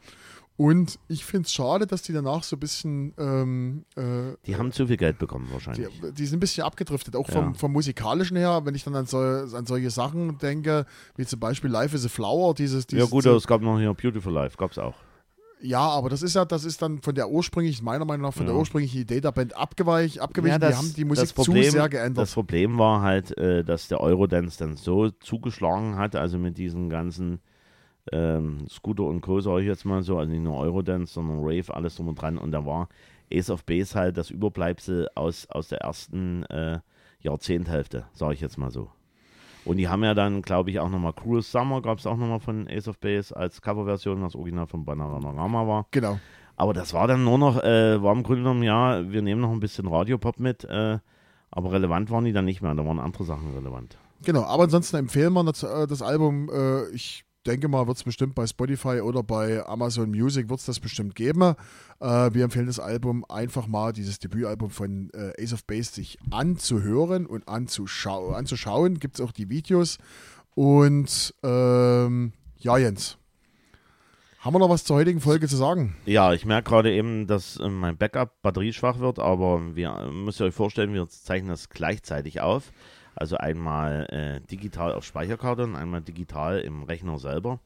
Und 0.58 0.98
ich 1.08 1.24
finde 1.26 1.46
es 1.46 1.52
schade, 1.52 1.86
dass 1.86 2.00
die 2.00 2.14
danach 2.14 2.42
so 2.42 2.56
ein 2.56 2.60
bisschen, 2.60 3.12
ähm, 3.18 3.84
äh, 3.94 4.34
Die 4.46 4.56
haben 4.56 4.72
zu 4.72 4.86
viel 4.86 4.96
Geld 4.96 5.18
bekommen 5.18 5.46
die, 5.48 5.52
wahrscheinlich. 5.52 5.88
die 6.14 6.24
sind 6.26 6.38
ein 6.38 6.40
bisschen 6.40 6.64
abgedriftet, 6.64 7.14
auch 7.14 7.26
vom, 7.28 7.52
Ja. 7.52 7.54
vom 7.54 7.72
musikalischen 7.72 8.38
her, 8.38 8.62
wenn 8.64 8.74
ich 8.74 8.82
dann 8.84 8.94
an, 8.94 9.04
so, 9.04 9.18
an 9.18 9.66
solche 9.66 9.90
Sachen 9.90 10.38
denke, 10.38 10.86
wie 11.16 11.26
zum 11.26 11.40
Beispiel 11.40 11.68
Life 11.70 11.94
is 11.94 12.06
a 12.06 12.08
Flower, 12.08 12.54
dieses, 12.54 12.84
Ja 12.84 12.96
dieses 12.98 13.10
gut, 13.10 13.26
es 13.26 13.46
gab 13.46 13.60
noch 13.60 13.78
hier 13.78 13.92
Beautiful 13.92 14.32
Life, 14.32 14.56
gab 14.56 14.70
es 14.70 14.78
auch. 14.78 14.94
ja, 15.60 15.80
aber 15.80 16.08
das 16.08 16.22
ist 16.22 16.34
ja, 16.34 16.46
das 16.46 16.64
ist 16.64 16.80
dann 16.80 17.02
von 17.02 17.14
der 17.14 17.28
ursprünglichen, 17.30 17.84
meiner 17.84 18.06
Meinung 18.06 18.22
nach, 18.28 18.34
von 18.34 18.46
der 18.46 18.54
Ja. 18.54 18.58
ursprünglichen 18.60 19.02
Idee 19.02 19.20
der 19.20 19.32
Band 19.32 19.54
abgeweich, 19.54 20.22
abgewichen. 20.22 20.52
Ja, 20.52 20.58
das- 20.58 20.70
die 20.70 20.76
haben 20.76 20.94
die 20.94 21.04
Musik 21.04 21.24
das 21.24 21.32
Problem- 21.34 21.64
zu 21.64 21.70
sehr 21.72 21.82
Das 21.82 21.90
geändert. 21.90 22.32
Problem 22.32 22.78
war 22.78 23.02
halt, 23.02 23.36
äh, 23.36 23.62
dass 23.62 23.88
der 23.88 24.00
Eurodance 24.00 24.56
dann 24.58 24.76
so 24.78 25.10
zugeschlagen 25.10 25.96
hat, 25.96 26.16
also 26.16 26.38
mit 26.38 26.56
diesen 26.56 26.88
ganzen 26.88 27.40
ähm, 28.12 28.66
Scooter 28.68 29.04
und 29.04 29.20
Co. 29.20 29.40
sage 29.40 29.62
ich 29.62 29.66
jetzt 29.66 29.84
mal 29.84 30.02
so, 30.02 30.18
also 30.18 30.30
nicht 30.30 30.42
nur 30.42 30.58
Eurodance, 30.58 31.12
sondern 31.12 31.38
Rave, 31.40 31.74
alles 31.74 31.96
drum 31.96 32.08
und 32.08 32.20
dran. 32.20 32.38
Und 32.38 32.52
da 32.52 32.64
war 32.64 32.88
Ace 33.32 33.50
of 33.50 33.64
Base 33.64 33.98
halt 33.98 34.16
das 34.16 34.30
Überbleibsel 34.30 35.08
aus, 35.14 35.46
aus 35.50 35.68
der 35.68 35.80
ersten 35.80 36.44
äh, 36.44 36.78
Jahrzehnthälfte, 37.20 38.06
sage 38.12 38.34
ich 38.34 38.40
jetzt 38.40 38.58
mal 38.58 38.70
so. 38.70 38.90
Und 39.64 39.78
die 39.78 39.88
haben 39.88 40.04
ja 40.04 40.14
dann, 40.14 40.42
glaube 40.42 40.70
ich, 40.70 40.78
auch 40.78 40.88
nochmal 40.88 41.12
Cruise 41.12 41.50
Summer, 41.50 41.82
gab 41.82 41.98
es 41.98 42.06
auch 42.06 42.16
nochmal 42.16 42.38
von 42.38 42.68
Ace 42.68 42.86
of 42.86 42.98
Base 42.98 43.36
als 43.36 43.60
Coverversion, 43.60 44.22
was 44.22 44.36
original 44.36 44.66
von 44.66 44.84
Bananarama 44.84 45.66
war. 45.66 45.86
genau. 45.90 46.18
Aber 46.58 46.72
das 46.72 46.94
war 46.94 47.06
dann 47.06 47.22
nur 47.22 47.36
noch, 47.36 47.62
äh, 47.62 48.02
war 48.02 48.14
im 48.14 48.22
Grunde 48.22 48.40
genommen, 48.40 48.62
ja, 48.62 49.10
wir 49.10 49.20
nehmen 49.20 49.42
noch 49.42 49.50
ein 49.50 49.60
bisschen 49.60 49.86
Radiopop 49.86 50.40
mit, 50.40 50.64
äh, 50.64 50.98
aber 51.50 51.72
relevant 51.72 52.10
waren 52.10 52.24
die 52.24 52.32
dann 52.32 52.46
nicht 52.46 52.62
mehr, 52.62 52.74
da 52.74 52.86
waren 52.86 52.98
andere 52.98 53.24
Sachen 53.24 53.52
relevant. 53.54 53.98
Genau, 54.24 54.42
aber 54.44 54.62
ansonsten 54.62 54.96
empfehlen 54.96 55.34
wir 55.34 55.44
das, 55.44 55.62
äh, 55.62 55.86
das 55.86 56.00
Album. 56.00 56.48
Äh, 56.50 56.88
ich 56.94 57.25
denke 57.46 57.68
mal, 57.68 57.86
wird 57.86 57.96
es 57.96 58.04
bestimmt 58.04 58.34
bei 58.34 58.46
Spotify 58.46 59.00
oder 59.00 59.22
bei 59.22 59.64
Amazon 59.66 60.10
Music 60.10 60.48
wird 60.48 60.60
es 60.60 60.66
das 60.66 60.80
bestimmt 60.80 61.14
geben. 61.14 61.54
Äh, 62.00 62.30
wir 62.32 62.44
empfehlen 62.44 62.66
das 62.66 62.80
Album 62.80 63.24
einfach 63.28 63.66
mal, 63.66 63.92
dieses 63.92 64.18
Debütalbum 64.18 64.70
von 64.70 65.10
äh, 65.14 65.42
Ace 65.42 65.52
of 65.52 65.64
Base, 65.64 65.92
sich 65.92 66.18
anzuhören 66.30 67.26
und 67.26 67.48
anzuschau 67.48 68.30
anzuschauen. 68.30 68.98
Gibt 68.98 69.18
es 69.18 69.24
auch 69.24 69.32
die 69.32 69.48
Videos. 69.48 69.98
Und 70.54 71.34
ähm, 71.42 72.32
ja, 72.58 72.78
Jens. 72.78 73.18
Haben 74.40 74.54
wir 74.54 74.58
noch 74.60 74.70
was 74.70 74.84
zur 74.84 74.96
heutigen 74.96 75.20
Folge 75.20 75.48
zu 75.48 75.56
sagen? 75.56 75.96
Ja, 76.04 76.32
ich 76.32 76.44
merke 76.44 76.70
gerade 76.70 76.92
eben, 76.92 77.26
dass 77.26 77.56
äh, 77.58 77.68
mein 77.68 77.96
Backup 77.96 78.42
batterieschwach 78.42 79.00
wird, 79.00 79.18
aber 79.18 79.74
wir 79.74 79.88
äh, 79.90 80.10
müsst 80.10 80.40
ihr 80.40 80.46
euch 80.46 80.54
vorstellen, 80.54 80.94
wir 80.94 81.08
zeichnen 81.08 81.50
das 81.50 81.68
gleichzeitig 81.68 82.40
auf. 82.40 82.72
Also 83.16 83.38
einmal 83.38 84.06
äh, 84.10 84.46
digital 84.46 84.92
auf 84.92 85.04
Speicherkarte 85.04 85.64
und 85.64 85.74
einmal 85.74 86.02
digital 86.02 86.60
im 86.60 86.82
Rechner 86.82 87.18
selber. 87.18 87.60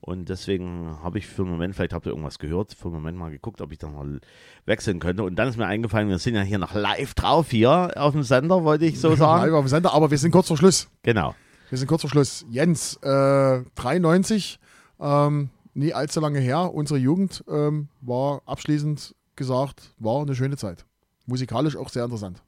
Und 0.00 0.28
deswegen 0.28 0.98
habe 1.02 1.18
ich 1.18 1.26
für 1.26 1.42
einen 1.42 1.50
Moment, 1.50 1.74
vielleicht 1.74 1.94
habt 1.94 2.06
ihr 2.06 2.10
irgendwas 2.10 2.38
gehört, 2.38 2.74
für 2.74 2.88
einen 2.88 2.94
Moment 2.94 3.18
mal 3.18 3.30
geguckt, 3.30 3.60
ob 3.60 3.72
ich 3.72 3.78
da 3.78 3.88
mal 3.88 4.20
wechseln 4.66 5.00
könnte. 5.00 5.24
Und 5.24 5.36
dann 5.36 5.48
ist 5.48 5.56
mir 5.56 5.66
eingefallen, 5.66 6.08
wir 6.08 6.18
sind 6.18 6.34
ja 6.34 6.42
hier 6.42 6.58
noch 6.58 6.74
live 6.74 7.14
drauf 7.14 7.50
hier 7.50 7.90
auf 7.96 8.12
dem 8.12 8.22
Sender, 8.22 8.62
wollte 8.64 8.84
ich 8.84 9.00
so 9.00 9.16
sagen. 9.16 9.46
Live 9.46 9.54
auf 9.54 9.64
dem 9.64 9.68
Sender, 9.68 9.92
aber 9.94 10.10
wir 10.10 10.18
sind 10.18 10.30
kurz 10.30 10.48
vor 10.48 10.58
Schluss. 10.58 10.88
Genau. 11.02 11.34
Wir 11.70 11.78
sind 11.78 11.88
kurz 11.88 12.02
vor 12.02 12.10
Schluss. 12.10 12.44
Jens, 12.50 12.96
äh, 13.02 13.62
93, 13.74 14.60
ähm, 15.00 15.50
nie 15.72 15.92
allzu 15.94 16.20
lange 16.20 16.38
her. 16.38 16.72
Unsere 16.72 17.00
Jugend 17.00 17.42
ähm, 17.48 17.88
war 18.00 18.42
abschließend 18.46 19.14
gesagt, 19.34 19.94
war 19.98 20.22
eine 20.22 20.34
schöne 20.36 20.56
Zeit. 20.56 20.84
Musikalisch 21.26 21.76
auch 21.76 21.88
sehr 21.88 22.04
interessant. 22.04 22.42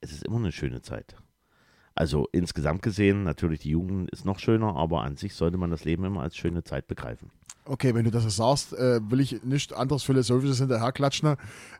es 0.00 0.12
ist 0.12 0.24
immer 0.24 0.36
eine 0.36 0.52
schöne 0.52 0.80
Zeit. 0.80 1.16
Also 1.94 2.28
insgesamt 2.32 2.82
gesehen, 2.82 3.22
natürlich 3.22 3.60
die 3.60 3.70
Jugend 3.70 4.10
ist 4.10 4.24
noch 4.24 4.40
schöner, 4.40 4.74
aber 4.74 5.02
an 5.02 5.16
sich 5.16 5.34
sollte 5.34 5.58
man 5.58 5.70
das 5.70 5.84
Leben 5.84 6.04
immer 6.04 6.22
als 6.22 6.36
schöne 6.36 6.64
Zeit 6.64 6.88
begreifen. 6.88 7.30
Okay, 7.66 7.94
wenn 7.94 8.04
du 8.04 8.10
das 8.10 8.24
sagst, 8.36 8.74
äh, 8.74 9.00
will 9.10 9.20
ich 9.20 9.42
nicht 9.42 9.72
anderes 9.72 10.02
Philosophisches 10.02 10.58
hinterherklatschen. 10.58 11.36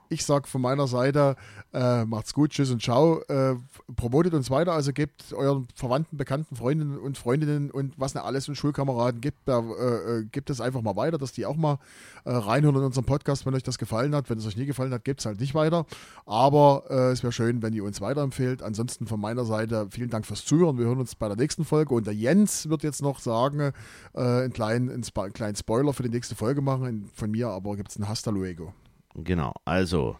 Ich 0.09 0.25
sag 0.25 0.49
von 0.49 0.63
meiner 0.63 0.87
Seite, 0.87 1.37
äh, 1.75 2.07
macht's 2.07 2.33
gut, 2.33 2.51
tschüss 2.53 2.71
und 2.71 2.81
ciao. 2.81 3.21
Äh, 3.29 3.57
promotet 3.95 4.33
uns 4.33 4.51
weiter, 4.51 4.73
also 4.73 4.93
gebt 4.93 5.35
euren 5.35 5.67
Verwandten, 5.75 6.17
Bekannten, 6.17 6.57
Freundinnen 6.57 6.99
und 6.99 7.19
Freundinnen 7.19 7.71
und 7.71 7.99
was 7.99 8.15
nicht 8.15 8.25
alles 8.25 8.49
und 8.49 8.55
Schulkameraden 8.55 9.21
gibt, 9.21 9.47
da, 9.47 9.61
äh, 9.61 10.21
äh, 10.21 10.25
gebt 10.25 10.49
es 10.49 10.63
einfach 10.63 10.81
mal 10.81 10.97
weiter, 10.97 11.19
dass 11.19 11.33
die 11.33 11.45
auch 11.45 11.57
mal 11.57 11.79
äh, 12.25 12.33
reinhören 12.33 12.77
in 12.77 12.83
unseren 12.83 13.05
Podcast, 13.05 13.45
wenn 13.45 13.55
euch 13.55 13.63
das 13.63 13.77
gefallen 13.77 14.15
hat. 14.15 14.31
Wenn 14.31 14.39
es 14.39 14.47
euch 14.47 14.57
nie 14.57 14.67
gefallen 14.67 14.93
hat, 14.93 15.05
gebt 15.05 15.21
es 15.21 15.27
halt 15.27 15.41
nicht 15.41 15.55
weiter. 15.55 15.85
Aber 16.25 16.91
es 16.91 17.23
wäre 17.23 17.33
schön, 17.33 17.63
wenn 17.63 17.75
ihr 17.75 17.85
uns 17.85 18.01
weiterempfehlt. 18.01 18.63
Ansonsten 18.63 19.07
von 19.07 19.21
meiner 19.21 19.45
Seite 19.45 19.89
vielen 19.91 20.09
Dank 20.09 20.25
fürs 20.25 20.45
Zuhören. 20.45 20.79
Wir 20.79 20.87
hören 20.87 21.01
uns 21.01 21.15
bei 21.15 21.29
der 21.29 21.37
nächsten 21.37 21.65
Folge. 21.65 21.95
Und 21.95 22.07
der 22.07 22.15
Jens 22.15 22.69
wird 22.69 22.83
jetzt 22.83 23.03
noch 23.03 23.19
sagen, 23.19 23.73
einen, 24.15 24.53
kleinen, 24.53 24.91
einen 24.91 25.33
kleinen 25.33 25.57
Spoiler 25.57 25.74
für 25.93 26.03
die 26.03 26.09
nächste 26.11 26.35
Folge 26.35 26.61
machen. 26.61 27.11
Von 27.15 27.31
mir 27.31 27.49
aber 27.49 27.77
gibt 27.77 27.91
es 27.91 27.99
ein 27.99 28.09
Hasta 28.09 28.31
Luego. 28.31 28.73
Genau, 29.15 29.55
also 29.65 30.17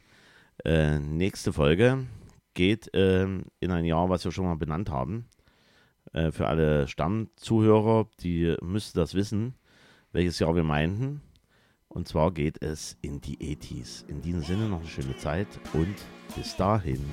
äh, 0.65 0.99
nächste 0.99 1.53
Folge 1.53 2.07
geht 2.55 2.91
ähm, 2.93 3.45
in 3.61 3.71
ein 3.71 3.85
Jahr, 3.85 4.09
was 4.09 4.25
wir 4.25 4.33
schon 4.33 4.45
mal 4.45 4.57
benannt 4.57 4.91
haben. 4.91 5.27
Äh, 6.13 6.31
für 6.31 6.47
alle 6.47 6.89
Stammzuhörer, 6.89 8.07
die 8.21 8.57
müssten 8.63 8.99
das 8.99 9.15
wissen, 9.15 9.55
welches 10.13 10.39
Jahr 10.39 10.55
wir 10.55 10.65
meinten. 10.65 11.23
Und 11.89 12.09
zwar 12.09 12.33
geht 12.33 12.63
es 12.63 12.97
in 13.03 13.21
die 13.21 13.39
80s. 13.39 14.09
In 14.09 14.23
diesem 14.23 14.43
Sinne 14.43 14.69
noch 14.69 14.81
eine 14.81 14.89
schöne 14.89 15.17
Zeit 15.17 15.49
und 15.73 15.95
bis 16.35 16.57
dahin. 16.57 17.05